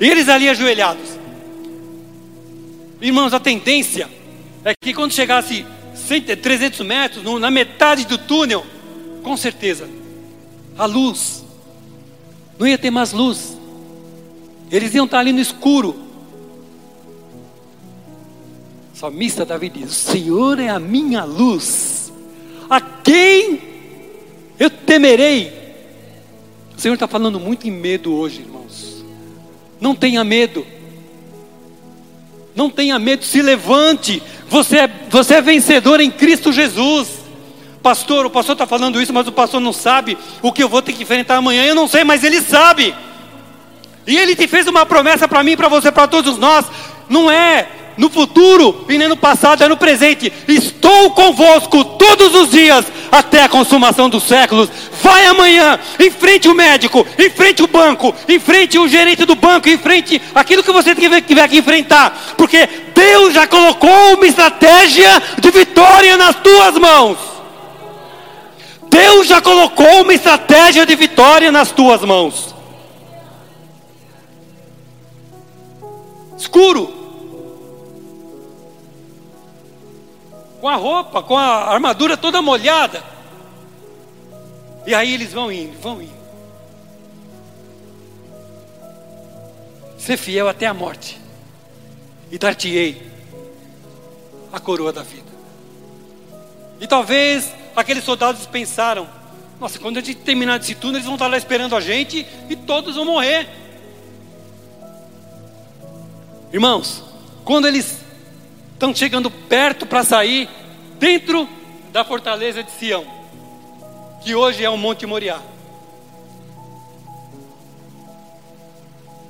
E 0.00 0.08
eles 0.08 0.26
ali 0.30 0.48
ajoelhados. 0.48 1.06
Irmãos, 2.98 3.34
a 3.34 3.40
tendência 3.40 4.08
é 4.64 4.72
que 4.80 4.94
quando 4.94 5.12
chegasse 5.12 5.66
300 6.42 6.80
metros, 6.80 7.22
na 7.38 7.50
metade 7.50 8.06
do 8.06 8.16
túnel, 8.16 8.64
com 9.22 9.36
certeza, 9.36 9.86
a 10.78 10.86
luz, 10.86 11.44
não 12.58 12.66
ia 12.66 12.78
ter 12.78 12.90
mais 12.90 13.12
luz. 13.12 13.56
Eles 14.70 14.94
iam 14.94 15.04
estar 15.04 15.18
ali 15.18 15.32
no 15.32 15.40
escuro. 15.40 16.09
Salmista 19.00 19.46
Davi 19.46 19.70
diz: 19.70 19.90
O 19.90 19.94
Senhor 19.94 20.58
é 20.58 20.68
a 20.68 20.78
minha 20.78 21.24
luz, 21.24 22.12
a 22.68 22.82
quem 22.82 23.58
eu 24.58 24.68
temerei? 24.68 25.50
O 26.76 26.78
Senhor 26.78 26.92
está 26.92 27.08
falando 27.08 27.40
muito 27.40 27.66
em 27.66 27.70
medo 27.70 28.12
hoje, 28.12 28.42
irmãos. 28.42 29.02
Não 29.80 29.94
tenha 29.94 30.22
medo. 30.22 30.66
Não 32.54 32.68
tenha 32.68 32.98
medo, 32.98 33.24
se 33.24 33.40
levante. 33.40 34.22
Você 34.50 34.80
é, 34.80 34.90
você 35.08 35.36
é 35.36 35.40
vencedor 35.40 35.98
em 35.98 36.10
Cristo 36.10 36.52
Jesus. 36.52 37.20
Pastor, 37.82 38.26
o 38.26 38.30
pastor 38.30 38.52
está 38.52 38.66
falando 38.66 39.00
isso, 39.00 39.14
mas 39.14 39.26
o 39.26 39.32
pastor 39.32 39.62
não 39.62 39.72
sabe 39.72 40.18
o 40.42 40.52
que 40.52 40.62
eu 40.62 40.68
vou 40.68 40.82
ter 40.82 40.92
que 40.92 41.04
enfrentar 41.04 41.36
amanhã. 41.36 41.64
Eu 41.64 41.74
não 41.74 41.88
sei, 41.88 42.04
mas 42.04 42.22
ele 42.22 42.42
sabe. 42.42 42.94
E 44.06 44.18
ele 44.18 44.36
te 44.36 44.46
fez 44.46 44.66
uma 44.66 44.84
promessa 44.84 45.26
para 45.26 45.42
mim, 45.42 45.56
para 45.56 45.68
você, 45.68 45.90
para 45.90 46.06
todos 46.06 46.36
nós. 46.36 46.66
Não 47.08 47.30
é 47.30 47.79
no 48.00 48.08
futuro 48.08 48.86
e 48.88 48.96
nem 48.96 49.08
no 49.08 49.16
passado, 49.16 49.62
é 49.62 49.68
no 49.68 49.76
presente. 49.76 50.32
Estou 50.48 51.10
convosco 51.10 51.84
todos 51.84 52.34
os 52.34 52.50
dias 52.50 52.86
até 53.12 53.44
a 53.44 53.48
consumação 53.48 54.08
dos 54.08 54.22
séculos. 54.22 54.70
Vai 55.02 55.26
amanhã, 55.26 55.78
enfrente 56.00 56.48
o 56.48 56.54
médico, 56.54 57.06
enfrente 57.18 57.62
o 57.62 57.66
banco, 57.66 58.14
enfrente 58.26 58.78
o 58.78 58.88
gerente 58.88 59.26
do 59.26 59.34
banco, 59.34 59.68
enfrente 59.68 60.20
aquilo 60.34 60.62
que 60.62 60.72
você 60.72 60.94
tiver 60.94 61.48
que 61.48 61.58
enfrentar, 61.58 62.34
porque 62.38 62.66
Deus 62.94 63.34
já 63.34 63.46
colocou 63.46 64.14
uma 64.14 64.26
estratégia 64.26 65.22
de 65.38 65.50
vitória 65.50 66.16
nas 66.16 66.36
tuas 66.36 66.78
mãos. 66.78 67.18
Deus 68.88 69.26
já 69.26 69.42
colocou 69.42 70.02
uma 70.02 70.14
estratégia 70.14 70.86
de 70.86 70.96
vitória 70.96 71.52
nas 71.52 71.70
tuas 71.70 72.00
mãos. 72.00 72.54
Escuro, 76.38 76.99
com 80.60 80.68
a 80.68 80.76
roupa, 80.76 81.22
com 81.22 81.36
a 81.36 81.72
armadura 81.72 82.16
toda 82.16 82.42
molhada. 82.42 83.02
E 84.86 84.94
aí 84.94 85.12
eles 85.12 85.32
vão 85.32 85.50
indo, 85.50 85.78
vão 85.80 86.00
indo. 86.00 86.20
ser 90.00 90.16
fiel 90.16 90.48
até 90.48 90.66
a 90.66 90.74
morte, 90.74 91.20
e 92.30 92.38
dar-te-ei 92.38 93.10
a 94.52 94.58
coroa 94.58 94.92
da 94.92 95.02
vida. 95.02 95.30
E 96.80 96.86
talvez 96.86 97.52
aqueles 97.76 98.02
soldados 98.02 98.46
pensaram: 98.46 99.06
nossa, 99.60 99.78
quando 99.78 99.98
a 99.98 100.00
gente 100.00 100.16
terminar 100.16 100.58
esse 100.58 100.74
túnel, 100.74 100.96
eles 100.96 101.04
vão 101.04 101.14
estar 101.14 101.26
lá 101.26 101.36
esperando 101.36 101.76
a 101.76 101.80
gente 101.80 102.26
e 102.48 102.56
todos 102.56 102.96
vão 102.96 103.04
morrer. 103.04 103.48
Irmãos, 106.52 107.04
quando 107.44 107.68
eles 107.68 108.00
estão 108.80 108.94
chegando 108.94 109.30
perto 109.30 109.84
para 109.84 110.02
sair, 110.02 110.48
dentro 110.98 111.46
da 111.92 112.02
fortaleza 112.02 112.62
de 112.62 112.70
Sião, 112.70 113.04
que 114.22 114.34
hoje 114.34 114.64
é 114.64 114.70
o 114.70 114.78
Monte 114.78 115.04
Moriá, 115.04 115.38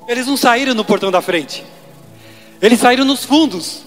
eles 0.06 0.28
não 0.28 0.36
saíram 0.36 0.72
no 0.72 0.84
portão 0.84 1.10
da 1.10 1.20
frente, 1.20 1.64
eles 2.62 2.78
saíram 2.78 3.04
nos 3.04 3.24
fundos. 3.24 3.82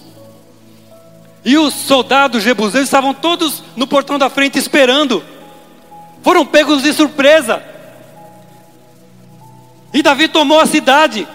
E 1.42 1.56
os 1.58 1.72
soldados 1.74 2.42
jebuseus 2.42 2.84
estavam 2.84 3.12
todos 3.12 3.62
no 3.76 3.86
portão 3.86 4.18
da 4.18 4.30
frente 4.30 4.58
esperando. 4.58 5.22
Foram 6.22 6.46
pegos 6.46 6.82
de 6.82 6.90
surpresa. 6.94 7.62
E 9.92 10.02
Davi 10.02 10.26
tomou 10.26 10.58
a 10.58 10.64
cidade. 10.64 11.28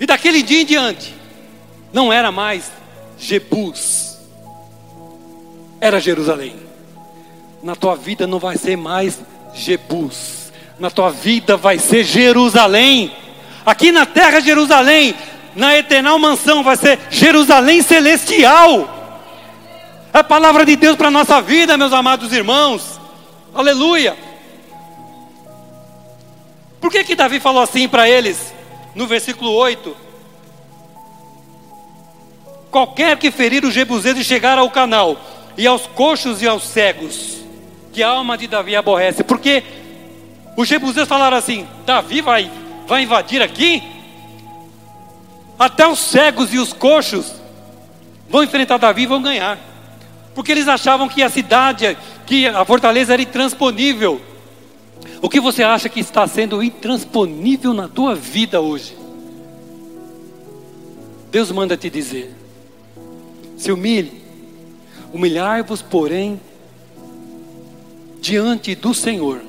E 0.00 0.06
daquele 0.06 0.42
dia 0.42 0.62
em 0.62 0.64
diante, 0.64 1.14
não 1.94 2.12
era 2.12 2.32
mais 2.32 2.72
Jebus, 3.16 4.18
era 5.80 6.00
Jerusalém. 6.00 6.56
Na 7.62 7.76
tua 7.76 7.94
vida 7.94 8.26
não 8.26 8.40
vai 8.40 8.58
ser 8.58 8.76
mais 8.76 9.20
Jebus, 9.54 10.52
na 10.76 10.90
tua 10.90 11.10
vida 11.10 11.56
vai 11.56 11.78
ser 11.78 12.02
Jerusalém. 12.02 13.16
Aqui 13.64 13.92
na 13.92 14.04
terra, 14.04 14.40
Jerusalém, 14.40 15.14
na 15.54 15.78
eternal 15.78 16.18
mansão 16.18 16.64
vai 16.64 16.76
ser 16.76 16.98
Jerusalém 17.10 17.80
celestial. 17.80 18.90
É 20.12 20.18
a 20.18 20.24
palavra 20.24 20.66
de 20.66 20.74
Deus 20.74 20.96
para 20.96 21.08
a 21.08 21.12
nossa 21.12 21.40
vida, 21.40 21.78
meus 21.78 21.92
amados 21.92 22.32
irmãos. 22.32 23.00
Aleluia. 23.54 24.16
Por 26.80 26.90
que 26.90 27.04
que 27.04 27.14
Davi 27.14 27.38
falou 27.38 27.62
assim 27.62 27.88
para 27.88 28.10
eles 28.10 28.52
no 28.96 29.06
versículo 29.06 29.52
8? 29.52 30.04
Qualquer 32.74 33.16
que 33.16 33.30
ferir 33.30 33.64
os 33.64 33.72
jebuseus 33.72 34.18
e 34.18 34.24
chegar 34.24 34.58
ao 34.58 34.68
canal, 34.68 35.16
e 35.56 35.64
aos 35.64 35.86
coxos 35.86 36.42
e 36.42 36.48
aos 36.48 36.64
cegos, 36.64 37.36
que 37.92 38.02
a 38.02 38.08
alma 38.08 38.36
de 38.36 38.48
Davi 38.48 38.74
aborrece, 38.74 39.22
porque 39.22 39.62
os 40.56 40.66
jebuseus 40.66 41.06
falaram 41.06 41.36
assim: 41.36 41.68
Davi 41.86 42.20
vai, 42.20 42.50
vai 42.84 43.04
invadir 43.04 43.40
aqui? 43.40 43.80
Até 45.56 45.86
os 45.86 46.00
cegos 46.00 46.52
e 46.52 46.58
os 46.58 46.72
coxos 46.72 47.36
vão 48.28 48.42
enfrentar 48.42 48.76
Davi 48.76 49.02
e 49.02 49.06
vão 49.06 49.22
ganhar. 49.22 49.56
Porque 50.34 50.50
eles 50.50 50.66
achavam 50.66 51.08
que 51.08 51.22
a 51.22 51.30
cidade, 51.30 51.96
que 52.26 52.48
a 52.48 52.64
fortaleza 52.64 53.12
era 53.12 53.22
intransponível. 53.22 54.20
O 55.22 55.28
que 55.28 55.38
você 55.38 55.62
acha 55.62 55.88
que 55.88 56.00
está 56.00 56.26
sendo 56.26 56.60
intransponível 56.60 57.72
na 57.72 57.86
tua 57.86 58.16
vida 58.16 58.60
hoje? 58.60 58.98
Deus 61.30 61.52
manda 61.52 61.76
te 61.76 61.88
dizer: 61.88 62.42
se 63.64 63.72
humilhe, 63.72 64.22
humilhai-vos, 65.10 65.80
porém, 65.80 66.38
diante 68.20 68.74
do 68.74 68.92
Senhor, 68.92 69.40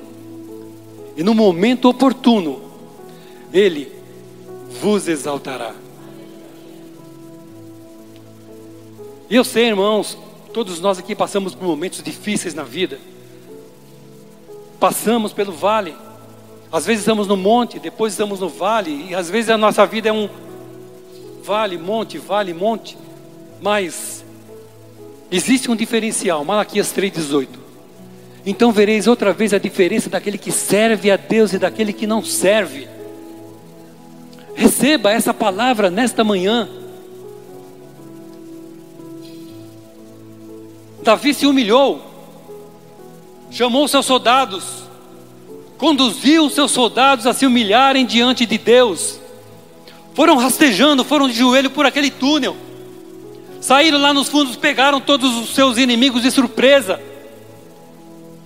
e 1.18 1.22
no 1.22 1.34
momento 1.34 1.86
oportuno, 1.86 2.62
Ele 3.52 3.92
vos 4.80 5.06
exaltará. 5.06 5.74
E 9.28 9.36
eu 9.36 9.44
sei, 9.44 9.66
irmãos, 9.66 10.16
todos 10.50 10.80
nós 10.80 10.98
aqui 10.98 11.14
passamos 11.14 11.54
por 11.54 11.68
momentos 11.68 12.02
difíceis 12.02 12.54
na 12.54 12.62
vida. 12.62 12.98
Passamos 14.80 15.34
pelo 15.34 15.52
vale. 15.52 15.94
Às 16.72 16.86
vezes 16.86 17.02
estamos 17.02 17.26
no 17.26 17.36
monte, 17.36 17.78
depois 17.78 18.14
estamos 18.14 18.40
no 18.40 18.48
vale, 18.48 19.08
e 19.10 19.14
às 19.14 19.28
vezes 19.28 19.50
a 19.50 19.58
nossa 19.58 19.84
vida 19.84 20.08
é 20.08 20.12
um 20.12 20.26
vale, 21.42 21.76
monte, 21.76 22.16
vale, 22.16 22.54
monte. 22.54 22.96
Mas 23.60 24.24
existe 25.30 25.70
um 25.70 25.76
diferencial, 25.76 26.44
Malaquias 26.44 26.92
3:18. 26.92 27.66
Então 28.44 28.70
vereis 28.70 29.06
outra 29.06 29.32
vez 29.32 29.52
a 29.52 29.58
diferença 29.58 30.08
daquele 30.08 30.38
que 30.38 30.52
serve 30.52 31.10
a 31.10 31.16
Deus 31.16 31.52
e 31.52 31.58
daquele 31.58 31.92
que 31.92 32.06
não 32.06 32.24
serve. 32.24 32.88
Receba 34.54 35.10
essa 35.10 35.34
palavra 35.34 35.90
nesta 35.90 36.22
manhã. 36.22 36.68
Davi 41.02 41.34
se 41.34 41.46
humilhou, 41.46 42.02
chamou 43.50 43.86
seus 43.86 44.06
soldados, 44.06 44.64
conduziu 45.78 46.48
seus 46.50 46.70
soldados 46.72 47.26
a 47.26 47.32
se 47.32 47.46
humilharem 47.46 48.06
diante 48.06 48.46
de 48.46 48.58
Deus. 48.58 49.20
Foram 50.14 50.36
rastejando, 50.36 51.04
foram 51.04 51.28
de 51.28 51.34
joelho 51.34 51.70
por 51.70 51.84
aquele 51.84 52.10
túnel. 52.10 52.56
Saíram 53.60 54.00
lá 54.00 54.12
nos 54.14 54.28
fundos, 54.28 54.56
pegaram 54.56 55.00
todos 55.00 55.34
os 55.36 55.54
seus 55.54 55.78
inimigos 55.78 56.22
de 56.22 56.30
surpresa. 56.30 57.00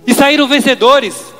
E 0.05 0.13
saíram 0.13 0.47
vencedores. 0.47 1.31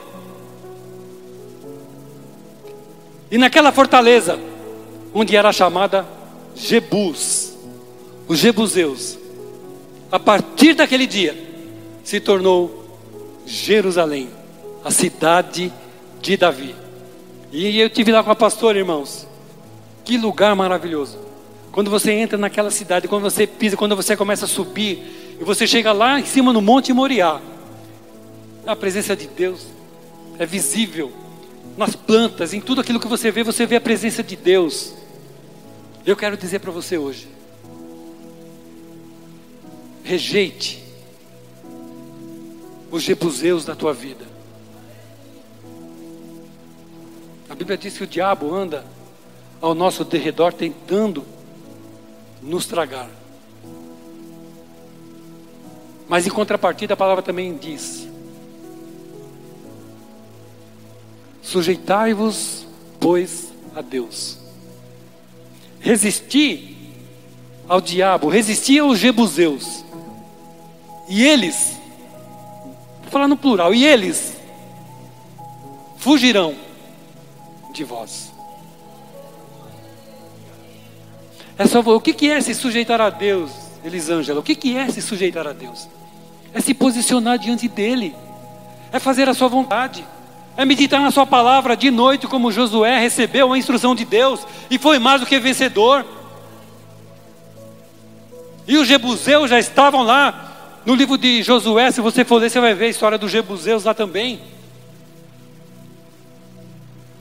E 3.32 3.38
naquela 3.38 3.72
fortaleza, 3.72 4.40
onde 5.14 5.36
era 5.36 5.52
chamada 5.54 6.06
Jebus, 6.56 7.54
os 8.28 8.40
Jebuseus, 8.40 9.18
a 10.12 10.20
partir 10.20 10.74
daquele 10.74 11.08
dia, 11.08 11.36
se 12.04 12.20
tornou 12.20 12.82
Jerusalém, 13.46 14.30
a 14.84 14.92
cidade 14.92 15.72
de 16.22 16.38
Davi. 16.38 16.76
E 17.52 17.80
eu 17.80 17.90
tive 17.90 18.12
lá 18.12 18.24
com 18.24 18.32
a 18.32 18.36
pastora, 18.36 18.78
irmãos. 18.78 19.28
Que 20.04 20.18
lugar 20.18 20.56
maravilhoso. 20.56 21.18
Quando 21.72 21.90
você 21.90 22.12
entra 22.12 22.38
naquela 22.38 22.70
cidade, 22.70 23.08
quando 23.08 23.24
você 23.24 23.48
pisa, 23.48 23.78
quando 23.78 23.96
você 23.96 24.18
começa 24.18 24.46
a 24.46 24.48
subir, 24.48 25.38
e 25.40 25.44
você 25.44 25.66
chega 25.66 25.92
lá 25.94 26.20
em 26.20 26.26
cima 26.26 26.52
no 26.52 26.62
Monte 26.62 26.92
Moriá, 26.92 27.40
a 28.66 28.76
presença 28.76 29.16
de 29.16 29.28
Deus 29.28 29.66
é 30.38 30.46
visível 30.46 31.12
nas 31.78 31.96
plantas, 31.96 32.54
em 32.54 32.60
tudo 32.60 32.82
aquilo 32.82 33.00
que 33.00 33.08
você 33.08 33.32
vê, 33.32 33.44
você 33.44 33.66
vê 33.66 33.78
a 33.78 33.82
presença 33.82 34.22
de 34.22 34.36
Deus. 34.36 34.94
Eu 36.06 36.16
quero 36.18 36.36
dizer 36.36 36.60
para 36.60 36.72
você 36.72 36.98
hoje: 36.98 37.28
rejeite 40.04 40.84
os 42.92 43.02
jebuseus 43.02 43.64
da 43.64 43.76
tua 43.76 43.94
vida. 43.94 44.26
A 47.50 47.56
Bíblia 47.56 47.78
diz 47.78 47.98
que 47.98 48.04
o 48.04 48.08
diabo 48.08 48.54
anda 48.54 48.86
ao 49.62 49.74
nosso 49.74 50.04
derredor 50.04 50.52
tentando 50.52 51.26
nos 52.42 52.66
tragar. 52.66 53.10
Mas 56.08 56.28
em 56.28 56.30
contrapartida, 56.30 56.94
a 56.94 56.98
palavra 56.98 57.24
também 57.24 57.56
diz: 57.56 58.08
Sujeitai-vos, 61.42 62.66
pois, 63.00 63.54
a 63.76 63.82
Deus. 63.82 64.38
Resisti 65.80 66.78
ao 67.68 67.80
diabo, 67.80 68.28
resisti 68.28 68.78
aos 68.80 69.00
jebuseus. 69.00 69.84
E 71.08 71.24
eles, 71.24 71.78
vou 73.02 73.12
falar 73.12 73.28
no 73.28 73.38
plural, 73.38 73.74
e 73.74 73.86
eles 73.86 74.34
fugirão 75.98 76.56
de 77.74 77.84
vós. 77.84 78.31
É 81.62 81.68
só 81.68 81.80
o 81.80 82.02
que 82.02 82.28
é 82.28 82.42
se 82.42 82.56
sujeitar 82.56 83.00
a 83.00 83.12
Deus, 83.12 83.52
Elisângela? 83.86 84.40
O 84.40 84.44
que 84.44 84.76
é 84.76 84.90
se 84.90 85.00
sujeitar 85.00 85.46
a 85.46 85.54
Deus? 85.54 85.88
É 86.56 86.60
se 86.60 86.74
posicionar 86.74 87.38
diante 87.38 87.68
dele, 87.68 88.16
é 88.92 88.98
fazer 88.98 89.30
a 89.30 89.34
sua 89.36 89.48
vontade, 89.48 90.04
é 90.58 90.66
meditar 90.66 91.00
na 91.00 91.12
sua 91.12 91.24
palavra 91.24 91.78
de 91.78 91.92
noite, 91.92 92.26
como 92.26 92.52
Josué 92.52 92.98
recebeu 92.98 93.54
a 93.54 93.58
instrução 93.60 93.94
de 93.94 94.04
Deus 94.04 94.40
e 94.72 94.80
foi 94.80 94.98
mais 94.98 95.22
do 95.22 95.28
que 95.28 95.40
vencedor. 95.40 96.04
E 98.68 98.76
os 98.76 98.88
jebuseus 98.88 99.48
já 99.48 99.60
estavam 99.60 100.02
lá 100.02 100.82
no 100.84 100.96
livro 100.96 101.16
de 101.16 101.44
Josué, 101.44 101.92
se 101.92 102.02
você 102.02 102.26
for 102.26 102.38
ler, 102.38 102.50
você 102.50 102.60
vai 102.60 102.74
ver 102.74 102.86
a 102.86 102.90
história 102.90 103.20
dos 103.20 103.30
jebuseus 103.30 103.84
lá 103.84 103.94
também. 103.94 104.42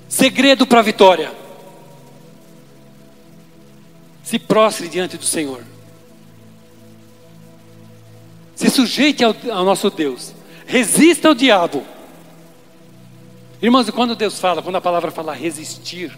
Segredo 0.09 0.67
para 0.67 0.79
a 0.79 0.83
vitória. 0.83 1.31
Se 4.31 4.39
prostre 4.39 4.89
diante 4.89 5.17
do 5.17 5.25
Senhor. 5.25 5.65
Se 8.55 8.71
sujeite 8.71 9.25
ao, 9.25 9.35
ao 9.51 9.65
nosso 9.65 9.91
Deus. 9.91 10.33
Resista 10.67 11.27
ao 11.27 11.35
diabo. 11.35 11.85
Irmãos, 13.61 13.91
quando 13.91 14.15
Deus 14.15 14.39
fala, 14.39 14.63
quando 14.63 14.77
a 14.77 14.81
palavra 14.81 15.11
fala 15.11 15.35
resistir, 15.35 16.17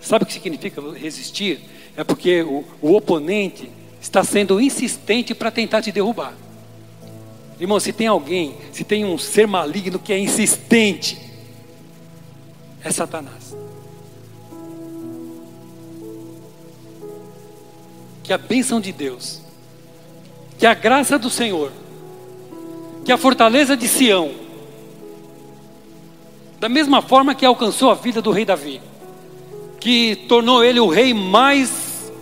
Sabe 0.00 0.22
o 0.22 0.26
que 0.26 0.34
significa 0.34 0.80
resistir? 0.92 1.60
É 1.96 2.04
porque 2.04 2.40
o, 2.42 2.64
o 2.80 2.94
oponente 2.94 3.68
está 4.00 4.22
sendo 4.22 4.60
insistente 4.60 5.34
para 5.34 5.50
tentar 5.50 5.82
te 5.82 5.90
derrubar. 5.90 6.32
Irmão, 7.58 7.80
se 7.80 7.92
tem 7.92 8.06
alguém, 8.06 8.54
se 8.72 8.84
tem 8.84 9.04
um 9.04 9.18
ser 9.18 9.48
maligno 9.48 9.98
que 9.98 10.12
é 10.12 10.18
insistente, 10.18 11.18
é 12.84 12.90
Satanás. 12.92 13.65
Que 18.26 18.32
a 18.32 18.38
bênção 18.38 18.80
de 18.80 18.90
Deus, 18.90 19.40
que 20.58 20.66
a 20.66 20.74
graça 20.74 21.16
do 21.16 21.30
Senhor, 21.30 21.70
que 23.04 23.12
a 23.12 23.16
fortaleza 23.16 23.76
de 23.76 23.86
Sião, 23.86 24.32
da 26.58 26.68
mesma 26.68 27.00
forma 27.00 27.36
que 27.36 27.46
alcançou 27.46 27.88
a 27.88 27.94
vida 27.94 28.20
do 28.20 28.32
rei 28.32 28.44
Davi, 28.44 28.82
que 29.78 30.16
tornou 30.28 30.64
ele 30.64 30.80
o 30.80 30.88
rei 30.88 31.14
mais 31.14 32.12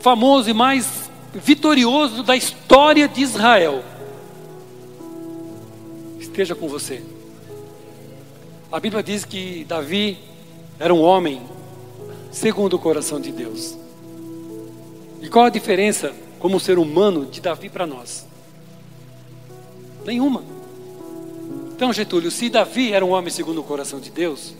famoso 0.00 0.50
e 0.50 0.52
mais 0.52 1.08
vitorioso 1.32 2.24
da 2.24 2.34
história 2.34 3.06
de 3.06 3.22
Israel, 3.22 3.84
esteja 6.18 6.56
com 6.56 6.66
você. 6.66 7.00
A 8.72 8.80
Bíblia 8.80 9.04
diz 9.04 9.24
que 9.24 9.64
Davi 9.68 10.18
era 10.80 10.92
um 10.92 11.00
homem 11.00 11.40
segundo 12.32 12.74
o 12.74 12.78
coração 12.80 13.20
de 13.20 13.30
Deus. 13.30 13.83
E 15.24 15.28
qual 15.30 15.46
a 15.46 15.48
diferença 15.48 16.14
como 16.38 16.60
ser 16.60 16.78
humano 16.78 17.24
de 17.24 17.40
Davi 17.40 17.70
para 17.70 17.86
nós? 17.86 18.26
Nenhuma. 20.04 20.44
Então, 21.74 21.94
Getúlio, 21.94 22.30
se 22.30 22.50
Davi 22.50 22.92
era 22.92 23.02
um 23.02 23.12
homem 23.12 23.30
segundo 23.30 23.62
o 23.62 23.64
coração 23.64 23.98
de 23.98 24.10
Deus, 24.10 24.52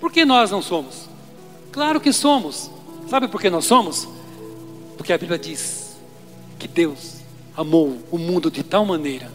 por 0.00 0.10
que 0.10 0.24
nós 0.24 0.50
não 0.50 0.62
somos? 0.62 1.10
Claro 1.70 2.00
que 2.00 2.10
somos. 2.10 2.70
Sabe 3.06 3.28
por 3.28 3.38
que 3.38 3.50
nós 3.50 3.66
somos? 3.66 4.08
Porque 4.96 5.12
a 5.12 5.18
Bíblia 5.18 5.38
diz 5.38 5.94
que 6.58 6.66
Deus 6.66 7.16
amou 7.54 7.98
o 8.10 8.16
mundo 8.16 8.50
de 8.50 8.62
tal 8.62 8.86
maneira 8.86 9.30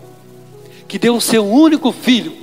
que 0.87 0.97
deu 0.97 1.15
o 1.15 1.21
seu 1.21 1.45
único 1.45 1.91
filho 1.91 2.35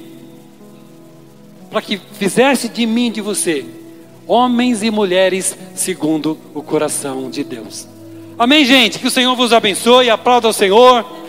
para 1.68 1.82
que 1.82 1.98
fizesse 1.98 2.68
de 2.68 2.86
mim 2.86 3.10
de 3.10 3.20
você 3.20 3.66
homens 4.26 4.82
e 4.82 4.90
mulheres 4.90 5.56
segundo 5.74 6.38
o 6.54 6.62
coração 6.62 7.30
de 7.30 7.44
Deus. 7.44 7.86
Amém, 8.38 8.64
gente? 8.64 8.98
Que 8.98 9.06
o 9.06 9.10
Senhor 9.10 9.36
vos 9.36 9.52
abençoe. 9.52 10.10
Aplauda 10.10 10.48
o 10.48 10.52
Senhor. 10.52 11.23